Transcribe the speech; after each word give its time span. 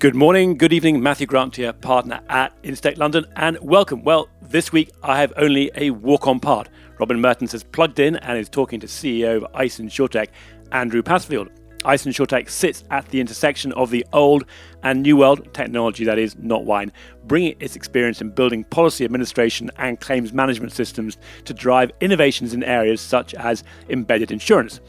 Good 0.00 0.14
morning, 0.14 0.56
good 0.56 0.72
evening. 0.72 1.02
Matthew 1.02 1.26
Grant 1.26 1.56
here, 1.56 1.72
partner 1.72 2.20
at 2.28 2.62
Instech 2.62 2.98
London, 2.98 3.26
and 3.34 3.58
welcome. 3.60 4.04
Well, 4.04 4.28
this 4.40 4.70
week 4.70 4.92
I 5.02 5.18
have 5.18 5.32
only 5.36 5.72
a 5.74 5.90
walk 5.90 6.28
on 6.28 6.38
part. 6.38 6.68
Robin 7.00 7.20
Mertens 7.20 7.50
has 7.50 7.64
plugged 7.64 7.98
in 7.98 8.14
and 8.14 8.38
is 8.38 8.48
talking 8.48 8.78
to 8.78 8.86
CEO 8.86 9.38
of 9.38 9.46
ICE 9.54 9.80
InsurTech, 9.80 10.28
Andrew 10.70 11.02
Passfield. 11.02 11.48
ICE 11.84 12.04
InsurTech 12.04 12.48
sits 12.48 12.84
at 12.92 13.08
the 13.08 13.20
intersection 13.20 13.72
of 13.72 13.90
the 13.90 14.06
old 14.12 14.44
and 14.84 15.02
new 15.02 15.16
world, 15.16 15.52
technology 15.52 16.04
that 16.04 16.16
is, 16.16 16.36
not 16.36 16.64
wine, 16.64 16.92
bringing 17.26 17.56
its 17.58 17.74
experience 17.74 18.20
in 18.20 18.30
building 18.30 18.62
policy 18.62 19.04
administration 19.04 19.68
and 19.78 19.98
claims 19.98 20.32
management 20.32 20.72
systems 20.72 21.18
to 21.44 21.52
drive 21.52 21.90
innovations 22.00 22.54
in 22.54 22.62
areas 22.62 23.00
such 23.00 23.34
as 23.34 23.64
embedded 23.88 24.30
insurance. 24.30 24.80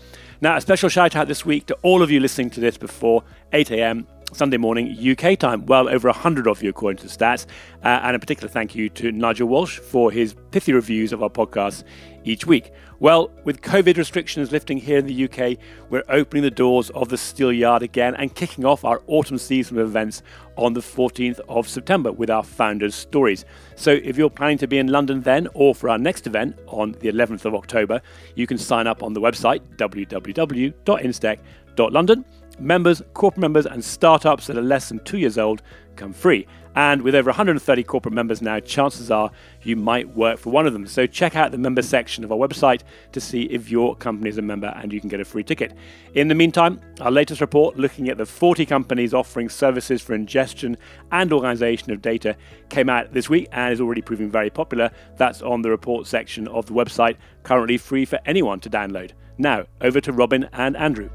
Now, 0.42 0.56
a 0.56 0.62
special 0.62 0.88
shout 0.88 1.16
out 1.18 1.28
this 1.28 1.46
week 1.46 1.66
to 1.66 1.78
all 1.82 2.02
of 2.02 2.10
you 2.10 2.20
listening 2.20 2.50
to 2.52 2.62
this 2.62 2.78
before 2.78 3.24
8 3.52 3.72
a.m. 3.72 4.08
Sunday 4.34 4.58
morning 4.58 4.96
UK 4.98 5.38
time. 5.38 5.66
Well 5.66 5.90
over 5.90 6.08
100 6.08 6.48
of 6.48 6.64
you, 6.64 6.70
according 6.70 6.98
to 6.98 7.08
the 7.08 7.10
stats. 7.10 7.46
Uh, 7.84 8.00
and 8.04 8.16
a 8.16 8.20
particular 8.20 8.50
thank 8.50 8.76
you 8.76 8.90
to 8.90 9.12
Nigel 9.12 9.48
Walsh 9.48 9.80
for 9.80 10.12
his 10.12 10.36
pithy 10.52 10.74
reviews 10.74 11.12
of 11.14 11.24
our 11.24 11.30
podcasts 11.30 11.84
each 12.24 12.46
week. 12.46 12.72
Well, 13.00 13.32
with 13.46 13.62
COVID 13.62 13.98
restrictions 13.98 14.52
lifting 14.52 14.78
here 14.78 14.98
in 14.98 15.06
the 15.06 15.24
UK, 15.24 15.58
we're 15.90 16.04
opening 16.10 16.44
the 16.44 16.52
doors 16.52 16.90
of 16.90 17.08
the 17.08 17.18
Steel 17.18 17.54
Yard 17.54 17.82
again 17.82 18.14
and 18.16 18.36
kicking 18.36 18.66
off 18.66 18.84
our 18.84 19.02
autumn 19.08 19.38
season 19.38 19.80
of 19.80 19.88
events 19.88 20.22
on 20.58 20.74
the 20.74 20.82
14th 20.82 21.40
of 21.48 21.70
September 21.70 22.12
with 22.12 22.30
our 22.30 22.44
founders' 22.44 22.96
stories. 22.96 23.46
So 23.76 23.92
if 23.92 24.18
you're 24.18 24.30
planning 24.30 24.58
to 24.58 24.68
be 24.68 24.80
in 24.80 24.88
London 24.88 25.22
then 25.22 25.48
or 25.54 25.74
for 25.74 25.90
our 25.90 25.98
next 25.98 26.28
event 26.28 26.60
on 26.68 26.92
the 27.00 27.10
11th 27.10 27.46
of 27.46 27.56
October, 27.56 28.02
you 28.36 28.46
can 28.46 28.58
sign 28.58 28.86
up 28.86 29.02
on 29.02 29.14
the 29.14 29.22
website 29.22 29.62
www.instech.london 29.78 32.26
members, 32.62 33.02
corporate 33.14 33.42
members, 33.42 33.66
and 33.66 33.84
startups 33.84 34.48
that 34.48 34.58
are 34.58 34.62
less 34.62 34.90
than 34.90 35.00
two 35.04 35.18
years 35.18 35.38
old 35.38 35.62
come 35.96 36.14
free. 36.14 36.48
And 36.76 37.02
with 37.02 37.16
over 37.16 37.30
130 37.30 37.84
corporate 37.84 38.14
members 38.14 38.42
now, 38.42 38.60
chances 38.60 39.12
are 39.12 39.32
you 39.64 39.76
might 39.76 40.08
work 40.16 40.40
for 40.40 40.50
one 40.50 40.66
of 40.66 40.72
them. 40.72 40.88
So 40.88 41.06
check 41.06 41.36
out 41.36 41.52
the 41.52 41.58
member 41.58 41.82
section 41.82 42.24
of 42.24 42.32
our 42.32 42.38
website 42.38 42.84
to 43.12 43.20
see 43.20 43.44
if 43.44 43.70
your 43.70 43.96
company 43.96 44.30
is 44.30 44.38
a 44.38 44.42
member 44.42 44.74
and 44.78 44.94
you 44.94 45.02
can 45.02 45.10
get 45.10 45.20
a 45.20 45.26
free 45.26 45.44
ticket. 45.44 45.74
In 46.14 46.28
the 46.28 46.36
meantime, 46.36 46.80
our 47.02 47.12
latest 47.12 47.42
report 47.42 47.76
looking 47.76 48.08
at 48.08 48.18
the 48.18 48.26
40 48.26 48.66
companies 48.66 49.14
offering 49.14 49.50
services 49.50 50.02
for 50.02 50.14
ingestion 50.14 50.78
and 51.12 51.34
organization 51.34 51.92
of 51.92 52.02
data 52.02 52.38
came 52.70 52.90
out 52.90 53.14
this 53.14 53.30
week 53.30 53.50
and 53.52 53.74
is 53.74 53.82
already 53.82 54.02
proving 54.02 54.30
very 54.30 54.50
popular. 54.50 54.92
That's 55.18 55.42
on 55.42 55.62
the 55.62 55.70
report 55.70 56.08
section 56.08 56.48
of 56.48 56.68
the 56.68 56.74
website, 56.74 57.18
currently 57.44 57.78
free 57.78 58.06
for 58.06 58.20
anyone 58.26 58.60
to 58.62 58.70
download. 58.70 59.12
Now, 59.38 59.66
over 59.82 60.00
to 60.02 60.14
Robin 60.14 60.48
and 60.54 60.78
Andrew. 60.78 61.10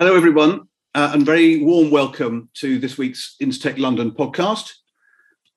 Hello, 0.00 0.16
everyone, 0.16 0.66
uh, 0.94 1.10
and 1.12 1.26
very 1.26 1.62
warm 1.62 1.90
welcome 1.90 2.48
to 2.54 2.78
this 2.78 2.96
week's 2.96 3.36
Instech 3.42 3.78
London 3.78 4.10
podcast. 4.12 4.72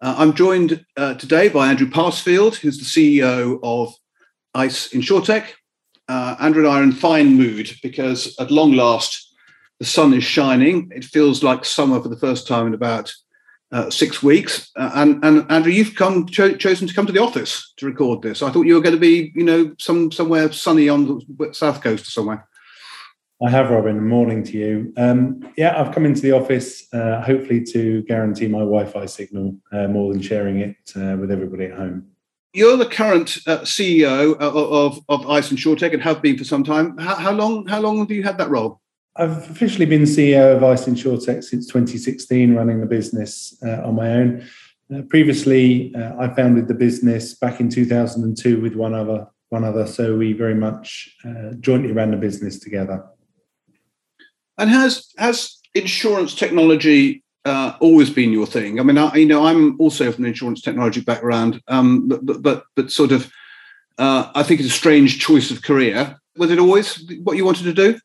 Uh, 0.02 0.16
I'm 0.17 0.33
joined 0.33 0.86
uh, 0.97 1.13
today 1.13 1.47
by 1.47 1.69
Andrew 1.69 1.89
Passfield, 1.89 2.58
who's 2.58 2.77
the 2.77 2.83
CEO 2.83 3.58
of 3.64 3.95
ICE 4.53 4.89
InsurTech. 4.89 5.45
Uh, 6.09 6.36
Andrew 6.41 6.64
and 6.64 6.73
I 6.73 6.80
are 6.81 6.83
in 6.83 6.91
fine 6.91 7.38
mood 7.38 7.71
because 7.81 8.36
at 8.38 8.52
long 8.52 8.73
last, 8.73 9.33
the 9.80 9.86
sun 9.86 10.14
is 10.14 10.25
shining. 10.25 10.91
It 10.94 11.05
feels 11.05 11.41
like 11.41 11.64
summer 11.64 12.02
for 12.02 12.09
the 12.09 12.19
first 12.19 12.45
time 12.45 12.67
in 12.67 12.73
about 12.73 13.14
uh, 13.71 13.89
six 13.89 14.21
weeks. 14.21 14.69
Uh, 14.75 14.91
and, 14.95 15.23
and 15.23 15.49
Andrew, 15.49 15.71
you've 15.71 15.95
come 15.95 16.27
cho- 16.27 16.58
chosen 16.58 16.86
to 16.89 16.93
come 16.93 17.05
to 17.05 17.14
the 17.14 17.23
office 17.23 17.71
to 17.77 17.86
record 17.86 18.21
this. 18.21 18.43
I 18.43 18.52
thought 18.52 18.65
you 18.65 18.75
were 18.75 18.81
going 18.81 18.93
to 18.93 18.99
be, 18.99 19.31
you 19.36 19.45
know, 19.45 19.73
some 19.80 20.11
somewhere 20.11 20.52
sunny 20.52 20.89
on 20.89 21.21
the 21.37 21.54
south 21.54 21.81
coast 21.81 22.10
or 22.10 22.11
somewhere. 22.11 22.45
I 23.45 23.49
have, 23.49 23.71
Robin. 23.71 24.08
Morning 24.08 24.42
to 24.43 24.58
you. 24.58 24.93
Um, 24.95 25.52
yeah, 25.58 25.80
I've 25.80 25.93
come 25.93 26.05
into 26.05 26.21
the 26.21 26.31
office 26.31 26.87
uh, 26.93 27.21
hopefully 27.21 27.61
to 27.65 28.02
guarantee 28.04 28.48
my 28.48 28.59
Wi-Fi 28.59 29.05
signal 29.05 29.58
uh, 29.73 29.87
more 29.87 30.14
than 30.14 30.21
sharing 30.21 30.59
it 30.59 30.77
uh, 30.95 31.17
with 31.20 31.30
everybody 31.30 31.65
at 31.65 31.77
home. 31.77 32.08
You're 32.54 32.77
the 32.77 32.86
current 32.86 33.39
uh, 33.45 33.59
CEO 33.59 34.37
of, 34.37 34.55
of, 34.55 34.99
of 35.09 35.30
ICE 35.30 35.49
InsurTech 35.49 35.92
and 35.92 36.02
have 36.02 36.21
been 36.21 36.37
for 36.37 36.45
some 36.45 36.64
time. 36.64 36.98
How, 36.98 37.15
how, 37.15 37.31
long? 37.33 37.67
How 37.67 37.81
long 37.81 37.98
have 37.98 38.11
you 38.11 38.23
had 38.23 38.37
that 38.37 38.49
role? 38.49 38.80
I've 39.17 39.49
officially 39.49 39.87
been 39.87 40.04
CEO 40.04 40.55
of 40.55 40.64
ICE 40.64 40.87
and 40.87 40.95
InsurTech 40.95 41.43
since 41.43 41.67
2016, 41.67 42.55
running 42.55 42.80
the 42.80 42.86
business 42.86 43.61
uh, 43.65 43.81
on 43.83 43.95
my 43.95 44.10
own. 44.10 44.48
Uh, 44.93 45.02
previously, 45.10 45.93
I 45.98 46.30
founded 46.30 46.70
the 46.70 46.75
business 46.75 47.33
back 47.33 47.60
in 47.60 47.70
2002 47.70 48.61
with 48.61 48.75
one 48.75 48.93
other. 48.93 49.27
One 49.49 49.65
other, 49.65 49.86
so 49.86 50.17
we 50.17 50.33
very 50.33 50.55
much 50.55 51.15
jointly 51.60 51.92
ran 51.92 52.10
the 52.10 52.17
business 52.17 52.58
together. 52.58 53.05
And 54.58 54.69
has 54.69 55.11
has 55.17 55.58
insurance 55.73 56.36
technology 56.36 57.23
uh, 57.45 57.75
always 57.80 58.09
been 58.09 58.31
your 58.31 58.45
thing? 58.45 58.80
I 58.80 58.83
mean, 58.83 58.97
I, 58.97 59.15
you 59.15 59.25
know, 59.25 59.45
I'm 59.45 59.80
also 59.80 60.11
from 60.11 60.23
an 60.23 60.30
insurance 60.30 60.61
technology 60.61 61.02
background, 61.02 61.61
um, 61.67 62.08
but, 62.08 62.25
but, 62.25 62.41
but 62.41 62.63
but 62.75 62.92
sort 62.92 63.11
of, 63.11 63.31
uh, 63.97 64.31
I 64.36 64.43
think 64.43 64.59
it's 64.59 64.69
a 64.69 64.73
strange 64.73 65.19
choice 65.19 65.52
of 65.52 65.61
career. 65.61 66.17
Was 66.37 66.52
it 66.52 66.59
always 66.59 67.11
what 67.23 67.37
you 67.37 67.45
wanted 67.45 67.63
to 67.63 67.73
do? 67.73 67.99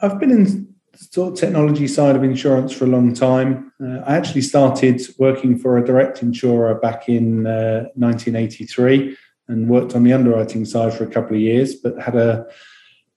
I've 0.00 0.18
been 0.18 0.30
in 0.30 0.44
the 0.92 0.98
sort 0.98 1.32
of 1.32 1.38
technology 1.38 1.86
side 1.86 2.16
of 2.16 2.24
insurance 2.24 2.72
for 2.72 2.84
a 2.84 2.88
long 2.88 3.14
time. 3.14 3.72
Uh, 3.82 3.98
I 4.06 4.16
actually 4.16 4.42
started 4.42 5.00
working 5.18 5.58
for 5.58 5.78
a 5.78 5.84
direct 5.84 6.22
insurer 6.22 6.74
back 6.74 7.08
in 7.08 7.44
1983 7.44 9.12
uh, 9.12 9.14
and 9.48 9.68
worked 9.68 9.94
on 9.94 10.02
the 10.02 10.12
underwriting 10.12 10.64
side 10.64 10.94
for 10.94 11.04
a 11.04 11.10
couple 11.10 11.36
of 11.36 11.42
years, 11.42 11.74
but 11.74 12.00
had 12.00 12.16
a 12.16 12.46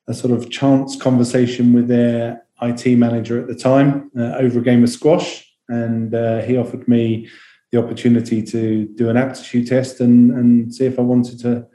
a 0.08 0.14
sort 0.14 0.32
of 0.32 0.50
chance 0.52 0.96
conversation 0.96 1.74
with 1.74 1.88
their 1.88 2.45
IT 2.62 2.98
manager 2.98 3.40
at 3.40 3.48
the 3.48 3.56
time 3.56 4.12
uh, 4.18 4.36
over 4.38 4.60
a 4.60 4.64
game 4.64 4.84
of 4.84 4.90
squash, 4.90 5.46
and 5.68 6.14
uh, 6.14 6.42
he 6.42 6.58
offered 6.58 6.88
me 6.88 7.30
the 7.72 7.84
opportunity 7.84 8.42
to 8.42 8.88
do 8.96 9.10
an 9.10 9.18
aptitude 9.18 9.68
test 9.68 10.00
and, 10.00 10.32
and 10.32 10.74
see 10.74 10.86
if 10.86 10.98
I 11.00 11.02
wanted 11.02 11.40
to 11.42 11.68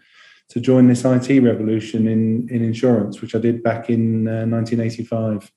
to 0.48 0.60
join 0.60 0.88
this 0.88 1.04
IT 1.04 1.40
revolution 1.42 2.08
in 2.08 2.48
in 2.50 2.64
insurance, 2.64 3.20
which 3.20 3.34
I 3.34 3.38
did 3.38 3.62
back 3.62 3.88
in 3.90 4.26
uh, 4.26 4.46
1985. 4.46 5.50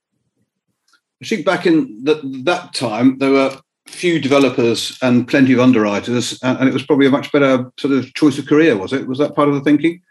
I 1.22 1.26
think 1.26 1.46
back 1.46 1.66
in 1.66 2.04
the, 2.04 2.20
that 2.44 2.74
time 2.74 3.18
there 3.18 3.32
were 3.32 3.58
few 3.88 4.20
developers 4.20 4.98
and 5.02 5.28
plenty 5.28 5.54
of 5.54 5.60
underwriters, 5.60 6.38
and 6.44 6.68
it 6.68 6.74
was 6.74 6.86
probably 6.86 7.08
a 7.08 7.12
much 7.12 7.32
better 7.32 7.72
sort 7.80 7.94
of 7.94 8.14
choice 8.14 8.38
of 8.38 8.46
career. 8.46 8.78
Was 8.78 8.94
it? 8.94 9.08
Was 9.08 9.20
that 9.20 9.36
part 9.36 9.50
of 9.50 9.56
the 9.56 9.62
thinking? 9.62 10.02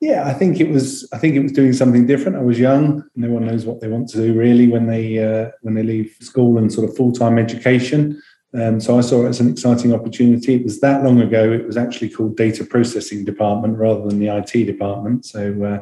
Yeah, 0.00 0.26
I 0.26 0.32
think 0.32 0.60
it 0.60 0.70
was. 0.70 1.06
I 1.12 1.18
think 1.18 1.36
it 1.36 1.42
was 1.42 1.52
doing 1.52 1.74
something 1.74 2.06
different. 2.06 2.38
I 2.38 2.42
was 2.42 2.58
young. 2.58 3.04
No 3.16 3.28
one 3.28 3.46
knows 3.46 3.66
what 3.66 3.80
they 3.80 3.88
want 3.88 4.08
to 4.10 4.16
do 4.16 4.32
really 4.32 4.66
when 4.66 4.86
they 4.86 5.18
uh, 5.18 5.50
when 5.60 5.74
they 5.74 5.82
leave 5.82 6.16
school 6.20 6.56
and 6.56 6.72
sort 6.72 6.88
of 6.88 6.96
full 6.96 7.12
time 7.12 7.38
education. 7.38 8.20
Um, 8.54 8.80
so 8.80 8.96
I 8.98 9.02
saw 9.02 9.26
it 9.26 9.28
as 9.28 9.40
an 9.40 9.50
exciting 9.50 9.94
opportunity. 9.94 10.54
It 10.54 10.64
was 10.64 10.80
that 10.80 11.04
long 11.04 11.20
ago. 11.20 11.52
It 11.52 11.66
was 11.66 11.76
actually 11.76 12.08
called 12.08 12.36
data 12.36 12.64
processing 12.64 13.24
department 13.26 13.76
rather 13.76 14.08
than 14.08 14.18
the 14.18 14.28
IT 14.28 14.64
department. 14.64 15.26
So 15.26 15.62
uh, 15.62 15.80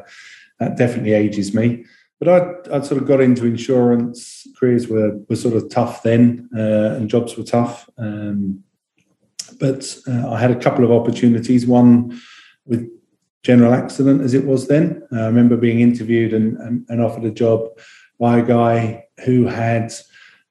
that 0.59 0.77
definitely 0.77 1.13
ages 1.13 1.53
me. 1.55 1.85
But 2.19 2.27
I 2.27 2.77
I 2.77 2.81
sort 2.81 3.01
of 3.01 3.07
got 3.07 3.21
into 3.21 3.45
insurance. 3.45 4.45
Careers 4.59 4.89
were 4.89 5.17
were 5.29 5.37
sort 5.37 5.55
of 5.55 5.69
tough 5.69 6.03
then, 6.03 6.49
uh, 6.53 6.97
and 6.97 7.09
jobs 7.09 7.37
were 7.37 7.45
tough. 7.45 7.89
Um, 7.97 8.65
but 9.61 9.97
uh, 10.09 10.29
I 10.29 10.37
had 10.37 10.51
a 10.51 10.59
couple 10.59 10.83
of 10.83 10.91
opportunities. 10.91 11.65
One 11.65 12.19
with 12.65 12.98
general 13.43 13.73
accident 13.73 14.21
as 14.21 14.33
it 14.33 14.45
was 14.45 14.67
then. 14.67 15.03
Uh, 15.11 15.21
I 15.21 15.25
remember 15.27 15.57
being 15.57 15.79
interviewed 15.79 16.33
and, 16.33 16.57
and, 16.57 16.85
and, 16.89 17.01
offered 17.01 17.23
a 17.23 17.31
job 17.31 17.69
by 18.19 18.39
a 18.39 18.45
guy 18.45 19.05
who 19.25 19.45
had 19.45 19.93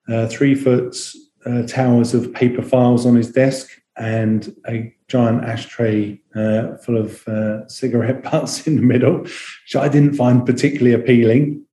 uh, 0.08 0.26
three 0.28 0.54
foot 0.54 0.96
uh, 1.44 1.62
towers 1.62 2.14
of 2.14 2.32
paper 2.32 2.62
files 2.62 3.04
on 3.04 3.14
his 3.14 3.30
desk 3.30 3.70
and 3.96 4.54
a 4.68 4.94
giant 5.08 5.44
ashtray 5.44 6.20
uh, 6.34 6.76
full 6.78 6.96
of 6.96 7.26
uh, 7.28 7.66
cigarette 7.68 8.22
butts 8.30 8.66
in 8.66 8.76
the 8.76 8.82
middle, 8.82 9.18
which 9.18 9.76
I 9.76 9.88
didn't 9.88 10.14
find 10.14 10.46
particularly 10.46 10.94
appealing 10.94 11.64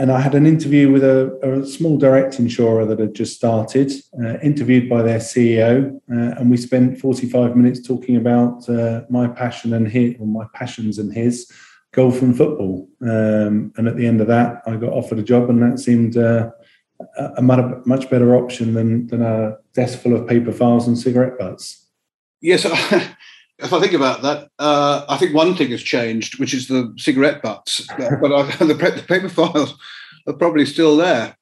and 0.00 0.10
I 0.10 0.18
had 0.18 0.34
an 0.34 0.46
interview 0.46 0.90
with 0.90 1.04
a, 1.04 1.38
a, 1.42 1.66
small 1.66 1.98
direct 1.98 2.38
insurer 2.38 2.86
that 2.86 2.98
had 2.98 3.14
just 3.14 3.36
started, 3.36 3.92
uh, 4.18 4.38
interviewed 4.38 4.88
by 4.88 5.02
their 5.02 5.18
CEO, 5.18 5.94
uh, 6.10 6.40
and 6.40 6.50
we 6.50 6.56
spent 6.56 6.98
45 6.98 7.54
minutes 7.54 7.86
talking 7.86 8.16
about 8.16 8.66
uh, 8.70 9.02
my 9.10 9.28
passion 9.28 9.74
and 9.74 9.86
his, 9.86 10.14
or 10.18 10.26
my 10.26 10.46
passions 10.54 10.98
and 10.98 11.12
his, 11.12 11.52
golf 11.92 12.22
and 12.22 12.34
football. 12.34 12.88
Um, 13.02 13.74
and 13.76 13.88
at 13.88 13.96
the 13.98 14.06
end 14.06 14.22
of 14.22 14.26
that, 14.28 14.62
I 14.66 14.76
got 14.76 14.94
offered 14.94 15.18
a 15.18 15.22
job, 15.22 15.50
and 15.50 15.62
that 15.62 15.78
seemed 15.78 16.16
uh, 16.16 16.50
a, 17.18 17.34
a 17.36 17.42
much 17.42 18.08
better 18.08 18.34
option 18.34 18.72
than, 18.72 19.06
than 19.08 19.20
a 19.20 19.58
desk 19.74 19.98
full 19.98 20.16
of 20.16 20.26
paper 20.26 20.52
files 20.52 20.88
and 20.88 20.98
cigarette 20.98 21.38
butts. 21.38 21.88
Yes. 22.40 22.64
If 23.62 23.72
I 23.72 23.80
think 23.80 23.92
about 23.92 24.22
that, 24.22 24.48
uh, 24.58 25.04
I 25.08 25.16
think 25.16 25.34
one 25.34 25.56
thing 25.56 25.70
has 25.70 25.82
changed, 25.82 26.38
which 26.38 26.54
is 26.54 26.68
the 26.68 26.92
cigarette 26.96 27.42
butts, 27.42 27.86
but 27.98 28.32
I, 28.32 28.42
the, 28.58 28.74
the, 28.74 29.04
paper 29.06 29.28
files 29.28 29.74
are 30.26 30.34
probably 30.34 30.66
still 30.66 30.96
there. 30.96 31.36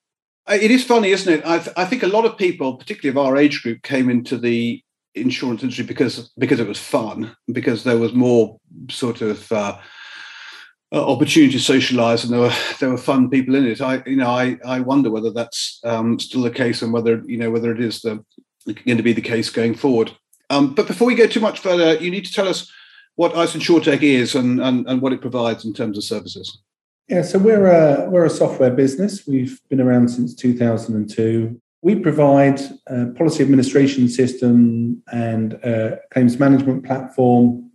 It 0.49 0.71
is 0.71 0.85
funny, 0.85 1.11
isn't 1.11 1.33
it? 1.33 1.47
I, 1.47 1.59
th- 1.59 1.77
I, 1.77 1.85
think 1.85 2.03
a 2.03 2.09
lot 2.09 2.25
of 2.25 2.39
people, 2.39 2.77
particularly 2.77 3.11
of 3.11 3.27
our 3.27 3.37
age 3.37 3.63
group, 3.63 3.83
came 3.83 4.09
into 4.09 4.39
the 4.39 4.83
insurance 5.15 5.63
industry 5.63 5.85
because 5.85 6.31
because 6.39 6.61
it 6.61 6.69
was 6.69 6.79
fun, 6.79 7.37
because 7.53 7.85
there 7.85 7.99
was 7.99 8.15
more 8.15 8.59
sort 8.89 9.21
of 9.21 9.51
uh, 9.53 9.79
uh, 10.91 11.07
opportunity 11.07 11.53
to 11.53 11.59
socialise, 11.59 12.25
and 12.25 12.33
there 12.33 12.41
were 12.41 12.55
there 12.81 12.91
were 12.91 12.97
fun 12.97 13.29
people 13.29 13.55
in 13.55 13.67
it. 13.67 13.83
I 13.83 14.03
you 14.07 14.17
know 14.17 14.31
I 14.31 14.57
I 14.65 14.81
wonder 14.81 15.11
whether 15.11 15.31
that's 15.31 15.81
um, 15.85 16.19
still 16.19 16.43
the 16.43 16.51
case, 16.51 16.81
and 16.81 16.95
whether 16.95 17.23
you 17.27 17.37
know 17.37 17.51
whether 17.51 17.71
it 17.71 17.81
is 17.81 18.01
the 18.01 18.25
going 18.67 18.97
to 18.97 19.03
be 19.03 19.13
the 19.13 19.21
case 19.21 19.51
going 19.51 19.75
forward. 19.75 20.13
Um, 20.51 20.75
but 20.75 20.87
before 20.87 21.07
we 21.07 21.15
go 21.15 21.27
too 21.27 21.41
much 21.41 21.61
further, 21.61 21.95
you 21.97 22.11
need 22.11 22.25
to 22.25 22.33
tell 22.33 22.49
us 22.49 22.71
what 23.17 23.37
Ice 23.37 23.55
InsurTech 23.55 24.03
is 24.03 24.35
and, 24.35 24.61
and, 24.61 24.89
and 24.89 25.03
what 25.03 25.13
it 25.13 25.21
provides 25.21 25.65
in 25.65 25.75
terms 25.75 25.99
of 25.99 26.05
services. 26.05 26.59
Yeah, 27.09 27.23
so 27.23 27.39
we're 27.39 27.67
a, 27.67 28.09
we're 28.11 28.27
a 28.27 28.31
software 28.31 28.71
business. 28.71 29.27
We've 29.27 29.61
been 29.69 29.81
around 29.81 30.09
since 30.09 30.35
2002. 30.35 31.61
We 31.81 31.95
provide 31.97 32.61
a 32.87 33.07
policy 33.07 33.43
administration 33.43 34.09
system 34.09 35.03
and 35.13 35.55
a 35.55 35.99
claims 36.13 36.39
management 36.39 36.85
platform 36.85 37.71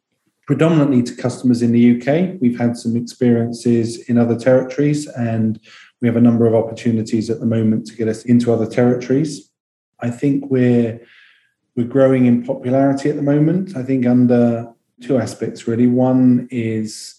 predominantly 0.46 1.02
to 1.04 1.16
customers 1.16 1.62
in 1.62 1.72
the 1.72 1.98
UK. 1.98 2.40
We've 2.42 2.60
had 2.60 2.78
some 2.78 2.96
experiences 2.96 4.10
in 4.10 4.18
other 4.18 4.38
territories 4.38 5.08
and 5.08 5.60
we 6.02 6.08
have 6.08 6.18
a 6.18 6.22
number 6.22 6.46
of 6.46 6.54
opportunities 6.54 7.30
at 7.30 7.40
the 7.40 7.46
moment 7.46 7.88
to 7.88 7.96
get 7.96 8.10
us 8.10 8.24
into 8.26 8.52
other 8.52 8.68
territories. 8.68 9.50
I 10.02 10.10
think 10.10 10.50
we're 10.50 11.00
we're 11.76 11.88
growing 11.88 12.26
in 12.26 12.44
popularity 12.44 13.10
at 13.10 13.16
the 13.16 13.22
moment. 13.22 13.76
I 13.76 13.84
think 13.84 14.06
under 14.06 14.72
two 15.02 15.18
aspects 15.18 15.68
really. 15.68 15.88
One 15.88 16.48
is 16.52 17.16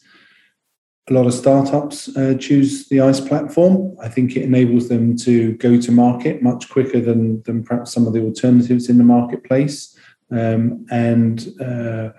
a 1.11 1.13
lot 1.13 1.27
of 1.27 1.35
startups 1.35 2.17
uh, 2.17 2.35
choose 2.39 2.89
the 2.89 3.01
ICE 3.01 3.21
platform. 3.21 3.95
I 4.01 4.09
think 4.09 4.37
it 4.37 4.43
enables 4.43 4.89
them 4.89 5.17
to 5.19 5.53
go 5.55 5.79
to 5.79 5.93
market 5.93 6.43
much 6.43 6.71
quicker 6.71 7.01
than, 7.01 7.43
than 7.43 7.63
perhaps 7.63 7.93
some 7.93 8.07
of 8.07 8.15
the 8.15 8.23
alternatives 8.23 8.89
in 8.89 8.97
the 8.97 9.05
marketplace. 9.05 9.99
Um, 10.31 10.87
and 10.91 11.47
uh, 11.61 12.11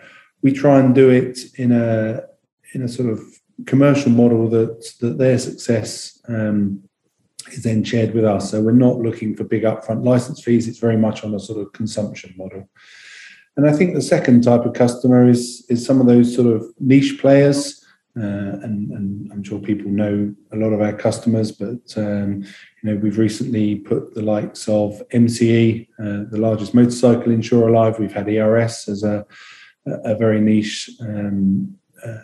we 0.44 0.54
try 0.54 0.80
and 0.80 0.94
do 0.94 1.10
it 1.10 1.40
in 1.56 1.72
a 1.72 2.22
in 2.74 2.84
a 2.84 2.88
sort 2.88 3.10
of 3.10 3.20
commercial 3.66 4.12
model 4.12 4.48
that 4.50 4.86
that 5.00 5.18
their 5.18 5.40
success 5.40 6.20
um, 6.28 6.84
is 7.52 7.64
then 7.64 7.84
shared 7.84 8.14
with 8.14 8.26
us. 8.26 8.52
So 8.52 8.62
we're 8.62 8.72
not 8.72 9.00
looking 9.00 9.36
for 9.36 9.44
big 9.44 9.64
upfront 9.64 10.04
license 10.04 10.44
fees. 10.44 10.68
It's 10.68 10.80
very 10.80 10.98
much 10.98 11.24
on 11.24 11.34
a 11.34 11.40
sort 11.40 11.60
of 11.60 11.74
consumption 11.74 12.34
model. 12.38 12.70
And 13.58 13.70
I 13.70 13.74
think 13.74 13.94
the 13.94 14.02
second 14.02 14.44
type 14.44 14.66
of 14.66 14.74
customer 14.74 15.28
is 15.28 15.66
is 15.70 15.86
some 15.86 16.02
of 16.02 16.08
those 16.08 16.36
sort 16.36 16.48
of 16.48 16.66
niche 16.80 17.20
players 17.20 17.86
uh, 18.18 18.60
and, 18.64 18.92
and, 18.92 19.32
I'm 19.34 19.44
sure 19.44 19.60
people 19.60 19.92
know 19.92 20.34
a 20.54 20.56
lot 20.56 20.72
of 20.72 20.80
our 20.80 20.94
customers, 20.94 21.52
but 21.52 21.98
um, 21.98 22.44
you 22.44 22.84
know 22.84 22.96
we've 22.96 23.18
recently 23.18 23.76
put 23.76 24.14
the 24.14 24.22
likes 24.22 24.70
of 24.70 25.04
MCE, 25.14 25.86
uh, 26.00 26.24
the 26.32 26.38
largest 26.38 26.74
motorcycle 26.74 27.34
insurer 27.34 27.68
alive. 27.68 28.00
We've 28.00 28.14
had 28.14 28.30
ERS 28.30 28.88
as 28.88 29.04
a, 29.04 29.26
a 29.86 30.16
very 30.16 30.40
niche 30.40 30.90
um, 31.02 31.76
uh, 32.06 32.20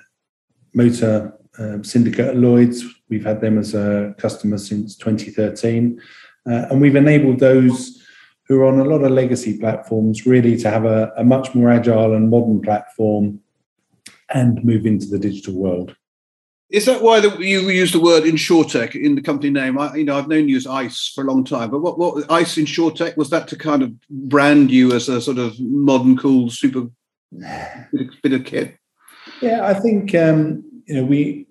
motor 0.74 1.38
um, 1.58 1.84
syndicate 1.84 2.28
at 2.28 2.38
Lloyd's. 2.38 2.84
We've 3.10 3.26
had 3.26 3.42
them 3.42 3.58
as 3.58 3.74
a 3.74 4.16
customer 4.18 4.58
since 4.58 4.96
2013, 4.96 6.02
uh, 6.50 6.66
and 6.70 6.82
we've 6.82 6.96
enabled 6.96 7.40
those 7.40 8.02
who 8.48 8.60
are 8.60 8.66
on 8.66 8.80
a 8.80 8.86
lot 8.86 9.04
of 9.04 9.12
legacy 9.12 9.58
platforms 9.58 10.26
really 10.26 10.58
to 10.58 10.70
have 10.70 10.86
a, 10.86 11.12
a 11.18 11.24
much 11.24 11.56
more 11.56 11.70
agile 11.70 12.14
and 12.14 12.30
modern 12.30 12.62
platform 12.62 13.40
and 14.34 14.64
move 14.64 14.86
into 14.86 15.06
the 15.08 15.20
digital 15.20 15.54
world. 15.54 15.96
Is 16.70 16.86
that 16.86 17.02
why 17.02 17.20
the, 17.20 17.38
you 17.40 17.70
use 17.70 17.92
the 17.92 18.00
word 18.00 18.24
InsurTech 18.24 18.96
in 18.96 19.16
the 19.16 19.22
company 19.22 19.50
name? 19.50 19.78
I, 19.78 19.94
you 19.96 20.06
know, 20.06 20.18
I've 20.18 20.30
known 20.30 20.48
you 20.48 20.56
as 20.56 20.66
ICE 20.66 21.12
for 21.14 21.24
a 21.24 21.28
long 21.28 21.44
time, 21.44 21.70
but 21.70 21.82
what, 21.82 22.00
what 22.00 22.32
ICE 22.32 22.56
InsurTech 22.56 23.18
was 23.18 23.30
that 23.30 23.50
to 23.50 23.58
kind 23.58 23.84
of 23.84 23.94
brand 24.10 24.72
you 24.72 24.94
as 24.94 25.10
a 25.10 25.20
sort 25.20 25.38
of 25.38 25.60
modern, 25.60 26.18
cool, 26.18 26.50
super 26.50 26.88
bit 28.24 28.34
of 28.34 28.46
kit? 28.46 28.78
Yeah, 29.42 29.66
I 29.66 29.74
think 29.74 30.16
um, 30.16 30.64
you 30.86 30.96
know 30.96 31.04
we 31.04 31.48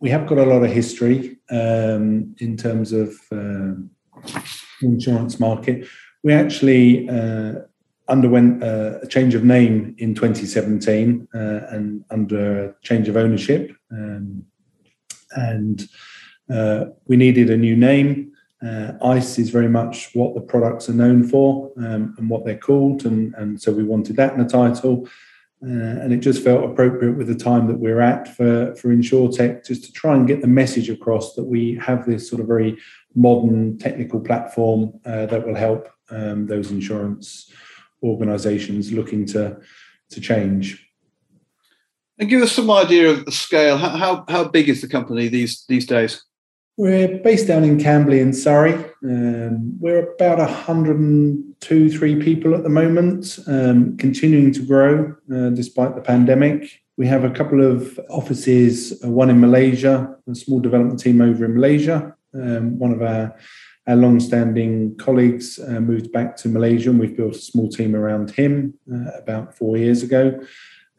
we 0.00 0.10
have 0.10 0.26
got 0.26 0.38
a 0.38 0.44
lot 0.44 0.62
of 0.62 0.70
history 0.70 1.38
um, 1.50 2.34
in 2.38 2.56
terms 2.56 2.92
of 2.92 3.14
um, 3.32 3.90
insurance 4.82 5.40
market. 5.40 5.86
We 6.22 6.32
actually 6.32 7.08
uh, 7.08 7.54
underwent 8.08 8.62
uh, 8.62 8.98
a 9.02 9.06
change 9.06 9.34
of 9.34 9.44
name 9.44 9.94
in 9.98 10.14
2017 10.14 11.28
uh, 11.34 11.38
and 11.70 12.04
under 12.10 12.64
a 12.66 12.74
change 12.82 13.08
of 13.08 13.16
ownership. 13.16 13.72
Um, 13.90 14.44
and 15.32 15.88
uh, 16.50 16.86
we 17.06 17.16
needed 17.16 17.50
a 17.50 17.56
new 17.56 17.76
name. 17.76 18.32
Uh, 18.64 18.92
ICE 19.02 19.38
is 19.38 19.50
very 19.50 19.68
much 19.68 20.10
what 20.14 20.34
the 20.34 20.40
products 20.40 20.88
are 20.88 20.94
known 20.94 21.28
for 21.28 21.70
um, 21.76 22.14
and 22.18 22.28
what 22.28 22.44
they're 22.44 22.58
called. 22.58 23.04
And, 23.04 23.34
and 23.34 23.60
so 23.60 23.70
we 23.72 23.84
wanted 23.84 24.16
that 24.16 24.32
in 24.32 24.38
the 24.38 24.48
title. 24.48 25.08
Uh, 25.60 25.98
and 26.00 26.12
it 26.12 26.18
just 26.18 26.44
felt 26.44 26.70
appropriate 26.70 27.16
with 27.16 27.26
the 27.26 27.34
time 27.34 27.66
that 27.66 27.78
we're 27.78 28.00
at 28.00 28.28
for, 28.36 28.74
for 28.76 28.88
InsurTech 28.88 29.66
just 29.66 29.84
to 29.84 29.92
try 29.92 30.14
and 30.14 30.28
get 30.28 30.40
the 30.40 30.46
message 30.46 30.88
across 30.88 31.34
that 31.34 31.44
we 31.44 31.74
have 31.82 32.06
this 32.06 32.28
sort 32.28 32.40
of 32.40 32.46
very 32.46 32.78
modern 33.16 33.76
technical 33.76 34.20
platform 34.20 34.92
uh, 35.04 35.26
that 35.26 35.44
will 35.44 35.56
help 35.56 35.88
um, 36.10 36.46
those 36.46 36.70
insurance 36.70 37.52
organisations 38.02 38.92
looking 38.92 39.26
to 39.26 39.58
to 40.10 40.20
change. 40.20 40.84
And 42.18 42.28
give 42.28 42.42
us 42.42 42.52
some 42.52 42.70
idea 42.70 43.10
of 43.10 43.24
the 43.24 43.32
scale. 43.32 43.76
How, 43.76 43.90
how, 43.90 44.24
how 44.28 44.48
big 44.48 44.68
is 44.68 44.80
the 44.80 44.88
company 44.88 45.28
these 45.28 45.64
these 45.68 45.86
days? 45.86 46.22
We're 46.78 47.18
based 47.18 47.48
down 47.48 47.64
in 47.64 47.80
Camberley 47.80 48.20
in 48.20 48.32
Surrey. 48.32 48.72
Um, 49.02 49.76
we're 49.80 50.12
about 50.12 50.38
102, 50.38 51.90
three 51.90 52.22
people 52.22 52.54
at 52.54 52.62
the 52.62 52.68
moment, 52.68 53.40
um, 53.48 53.96
continuing 53.96 54.52
to 54.52 54.64
grow 54.64 55.12
uh, 55.34 55.50
despite 55.50 55.96
the 55.96 56.00
pandemic. 56.00 56.80
We 56.96 57.08
have 57.08 57.24
a 57.24 57.30
couple 57.30 57.66
of 57.66 57.98
offices, 58.08 58.92
uh, 59.04 59.10
one 59.10 59.28
in 59.28 59.40
Malaysia, 59.40 60.16
a 60.30 60.36
small 60.36 60.60
development 60.60 61.00
team 61.00 61.20
over 61.20 61.44
in 61.46 61.56
Malaysia. 61.56 62.14
Um, 62.32 62.78
one 62.78 62.92
of 62.92 63.02
our 63.02 63.36
our 63.88 63.96
long-standing 63.96 64.98
colleagues 64.98 65.58
uh, 65.58 65.80
moved 65.80 66.12
back 66.12 66.36
to 66.36 66.48
Malaysia, 66.48 66.90
and 66.90 67.00
we've 67.00 67.16
built 67.16 67.34
a 67.34 67.38
small 67.38 67.68
team 67.70 67.96
around 67.96 68.30
him 68.30 68.74
uh, 68.92 69.10
about 69.18 69.56
four 69.56 69.78
years 69.78 70.04
ago. 70.04 70.38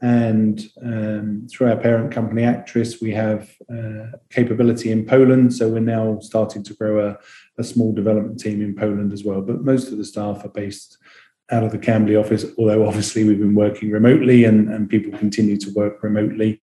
And 0.01 0.61
um, 0.81 1.47
through 1.51 1.69
our 1.69 1.75
parent 1.75 2.11
company, 2.13 2.43
Acturis 2.43 3.01
we 3.01 3.11
have 3.11 3.51
uh, 3.71 4.17
capability 4.29 4.91
in 4.91 5.05
Poland. 5.05 5.53
So 5.53 5.67
we're 5.67 5.79
now 5.79 6.19
starting 6.21 6.63
to 6.63 6.73
grow 6.73 7.05
a, 7.05 7.17
a, 7.57 7.63
small 7.63 7.93
development 7.93 8.39
team 8.39 8.61
in 8.61 8.75
Poland 8.75 9.11
as 9.11 9.25
well. 9.25 9.41
But 9.41 9.63
most 9.63 9.91
of 9.91 9.97
the 9.97 10.05
staff 10.05 10.45
are 10.45 10.49
based 10.49 10.97
out 11.51 11.63
of 11.63 11.71
the 11.71 11.77
Camberley 11.77 12.15
office, 12.15 12.45
although 12.57 12.87
obviously 12.87 13.25
we've 13.25 13.39
been 13.39 13.55
working 13.55 13.91
remotely 13.91 14.45
and, 14.45 14.69
and 14.69 14.89
people 14.89 15.17
continue 15.17 15.57
to 15.57 15.71
work 15.73 16.01
remotely. 16.01 16.61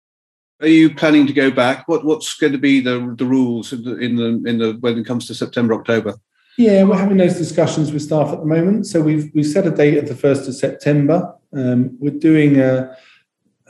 Are 0.59 0.67
you 0.67 0.93
planning 0.93 1.25
to 1.25 1.33
go 1.33 1.49
back? 1.49 1.87
What 1.87 2.03
What's 2.03 2.35
going 2.35 2.53
to 2.53 2.59
be 2.59 2.81
the 2.81 3.15
the 3.17 3.25
rules 3.25 3.73
in 3.73 3.83
the 3.83 3.97
in 3.97 4.15
the, 4.15 4.49
in 4.49 4.57
the 4.59 4.77
when 4.79 4.97
it 4.97 5.05
comes 5.05 5.25
to 5.27 5.33
September 5.33 5.73
October? 5.73 6.15
Yeah, 6.57 6.83
we're 6.83 6.97
having 6.97 7.17
those 7.17 7.37
discussions 7.37 7.91
with 7.91 8.03
staff 8.03 8.31
at 8.31 8.39
the 8.39 8.45
moment. 8.45 8.85
So 8.85 9.01
we've 9.01 9.31
we've 9.33 9.47
set 9.47 9.65
a 9.65 9.71
date 9.71 9.97
of 9.97 10.07
the 10.07 10.15
first 10.15 10.47
of 10.47 10.55
September. 10.55 11.33
Um, 11.53 11.97
we're 11.99 12.11
doing 12.11 12.59
a 12.59 12.95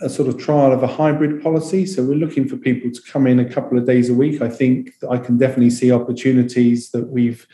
a 0.01 0.10
sort 0.10 0.27
of 0.27 0.38
trial 0.38 0.72
of 0.72 0.84
a 0.84 0.88
hybrid 0.88 1.41
policy. 1.41 1.86
So 1.86 2.03
we're 2.03 2.15
looking 2.15 2.48
for 2.48 2.58
people 2.58 2.91
to 2.91 3.01
come 3.12 3.27
in 3.27 3.39
a 3.39 3.50
couple 3.50 3.77
of 3.77 3.86
days 3.86 4.10
a 4.10 4.13
week. 4.13 4.41
I 4.41 4.50
think 4.50 4.91
I 5.10 5.17
can 5.17 5.38
definitely 5.38 5.70
see 5.70 5.91
opportunities 5.91 6.91
that 6.91 7.08
we've 7.10 7.48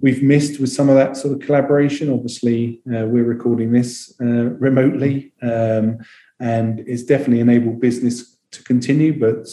we've 0.00 0.22
missed 0.22 0.60
with 0.60 0.72
some 0.72 0.88
of 0.88 0.96
that 0.96 1.16
sort 1.16 1.34
of 1.34 1.40
collaboration. 1.46 2.10
Obviously, 2.10 2.80
uh, 2.88 3.06
we're 3.06 3.24
recording 3.24 3.72
this 3.72 4.14
uh, 4.20 4.50
remotely, 4.58 5.32
um, 5.42 5.98
and 6.38 6.80
it's 6.86 7.02
definitely 7.02 7.40
enabled 7.40 7.80
business 7.80 8.38
to 8.52 8.62
continue. 8.64 9.18
But 9.18 9.48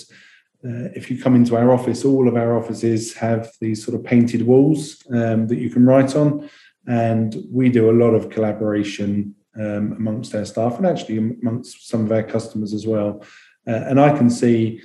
uh, 0.66 0.90
if 0.96 1.12
you 1.12 1.22
come 1.22 1.36
into 1.36 1.56
our 1.58 1.72
office, 1.72 2.06
all 2.06 2.28
of 2.28 2.36
our 2.36 2.58
offices 2.58 3.14
have 3.16 3.52
these 3.60 3.84
sort 3.84 3.96
of 3.98 4.06
painted 4.06 4.44
walls 4.44 5.04
um, 5.12 5.48
that 5.48 5.58
you 5.58 5.70
can 5.70 5.86
write 5.86 6.16
on. 6.16 6.50
And 6.88 7.36
we 7.52 7.70
do 7.70 7.90
a 7.90 8.00
lot 8.04 8.14
of 8.14 8.30
collaboration 8.30 9.36
um, 9.60 9.94
amongst 9.94 10.34
our 10.36 10.46
staff 10.46 10.78
and 10.78 10.86
actually 10.86 11.18
amongst 11.18 11.88
some 11.88 12.06
of 12.06 12.12
our 12.12 12.24
customers 12.24 12.74
as 12.74 12.86
well. 12.86 13.24
Uh, 13.68 13.84
and 13.88 14.00
I 14.00 14.16
can 14.18 14.30
see 14.30 14.82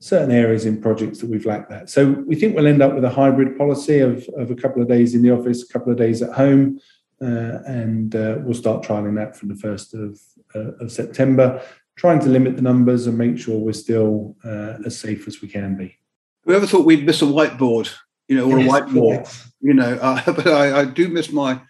certain 0.00 0.32
areas 0.32 0.66
in 0.66 0.80
projects 0.80 1.20
that 1.20 1.30
we've 1.30 1.46
lacked 1.46 1.70
that. 1.70 1.88
So 1.88 2.10
we 2.26 2.34
think 2.34 2.56
we'll 2.56 2.66
end 2.66 2.82
up 2.82 2.94
with 2.94 3.04
a 3.04 3.10
hybrid 3.10 3.56
policy 3.56 4.00
of, 4.00 4.28
of 4.36 4.50
a 4.50 4.56
couple 4.56 4.82
of 4.82 4.88
days 4.88 5.14
in 5.14 5.22
the 5.22 5.30
office, 5.30 5.62
a 5.62 5.72
couple 5.72 5.92
of 5.92 5.98
days 5.98 6.22
at 6.22 6.32
home. 6.32 6.80
Uh, 7.20 7.62
and 7.66 8.16
uh, 8.16 8.38
we'll 8.40 8.54
start 8.54 8.84
trialing 8.84 9.14
that 9.14 9.36
from 9.36 9.48
the 9.48 9.54
1st 9.54 9.94
of, 9.94 10.20
uh, 10.56 10.84
of 10.84 10.90
September 10.90 11.62
trying 11.96 12.20
to 12.20 12.28
limit 12.28 12.56
the 12.56 12.62
numbers 12.62 13.06
and 13.06 13.16
make 13.16 13.38
sure 13.38 13.58
we're 13.58 13.72
still 13.72 14.36
uh, 14.44 14.74
as 14.84 14.98
safe 14.98 15.28
as 15.28 15.40
we 15.40 15.48
can 15.48 15.76
be. 15.76 15.96
Whoever 16.44 16.66
thought 16.66 16.86
we'd 16.86 17.06
miss 17.06 17.22
a 17.22 17.26
whiteboard, 17.26 17.92
you 18.28 18.36
know, 18.36 18.50
or 18.50 18.58
yes, 18.58 18.68
a 18.68 18.72
whiteboard, 18.72 19.46
you 19.60 19.74
know, 19.74 19.98
uh, 20.00 20.20
but 20.32 20.48
I, 20.48 20.80
I, 20.80 20.84
do 20.84 21.08
miss 21.08 21.30
my 21.30 21.60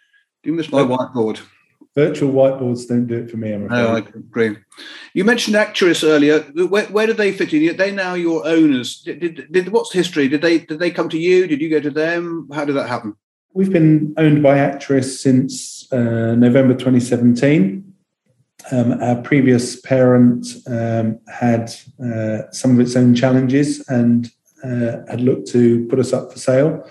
do 0.42 0.52
miss 0.52 0.70
my 0.72 0.82
whiteboard. 0.82 1.40
Virtual 1.94 2.32
whiteboards 2.32 2.88
don't 2.88 3.06
do 3.06 3.16
it 3.18 3.30
for 3.30 3.36
me. 3.36 3.52
I'm 3.52 3.64
afraid. 3.64 3.78
No, 3.78 3.94
I 3.94 3.98
agree. 3.98 4.56
You 5.14 5.24
mentioned 5.24 5.56
Acturis 5.56 6.06
earlier. 6.06 6.40
Where, 6.40 6.86
where 6.86 7.06
did 7.06 7.16
they 7.16 7.32
fit 7.32 7.52
in? 7.52 7.68
Are 7.68 7.72
they 7.74 7.90
now 7.90 8.14
your 8.14 8.46
owners? 8.46 9.00
Did, 9.02 9.20
did, 9.20 9.52
did, 9.52 9.68
what's 9.68 9.90
the 9.90 9.98
history? 9.98 10.28
Did 10.28 10.42
they 10.42 10.58
did 10.58 10.78
they 10.78 10.90
come 10.90 11.08
to 11.10 11.18
you? 11.18 11.46
Did 11.46 11.60
you 11.60 11.68
go 11.68 11.80
to 11.80 11.90
them? 11.90 12.48
How 12.52 12.64
did 12.64 12.76
that 12.76 12.88
happen? 12.88 13.16
We've 13.54 13.72
been 13.72 14.14
owned 14.16 14.42
by 14.42 14.56
Acturis 14.56 15.18
since 15.18 15.92
uh, 15.92 16.34
November 16.34 16.74
2017. 16.74 17.92
Um, 18.70 18.92
our 19.02 19.16
previous 19.16 19.80
parent 19.80 20.46
um, 20.66 21.18
had 21.28 21.70
uh, 22.02 22.50
some 22.52 22.70
of 22.72 22.80
its 22.80 22.96
own 22.96 23.14
challenges 23.14 23.86
and 23.88 24.30
uh, 24.64 25.04
had 25.08 25.20
looked 25.20 25.48
to 25.48 25.86
put 25.88 25.98
us 25.98 26.12
up 26.12 26.32
for 26.32 26.38
sale. 26.38 26.88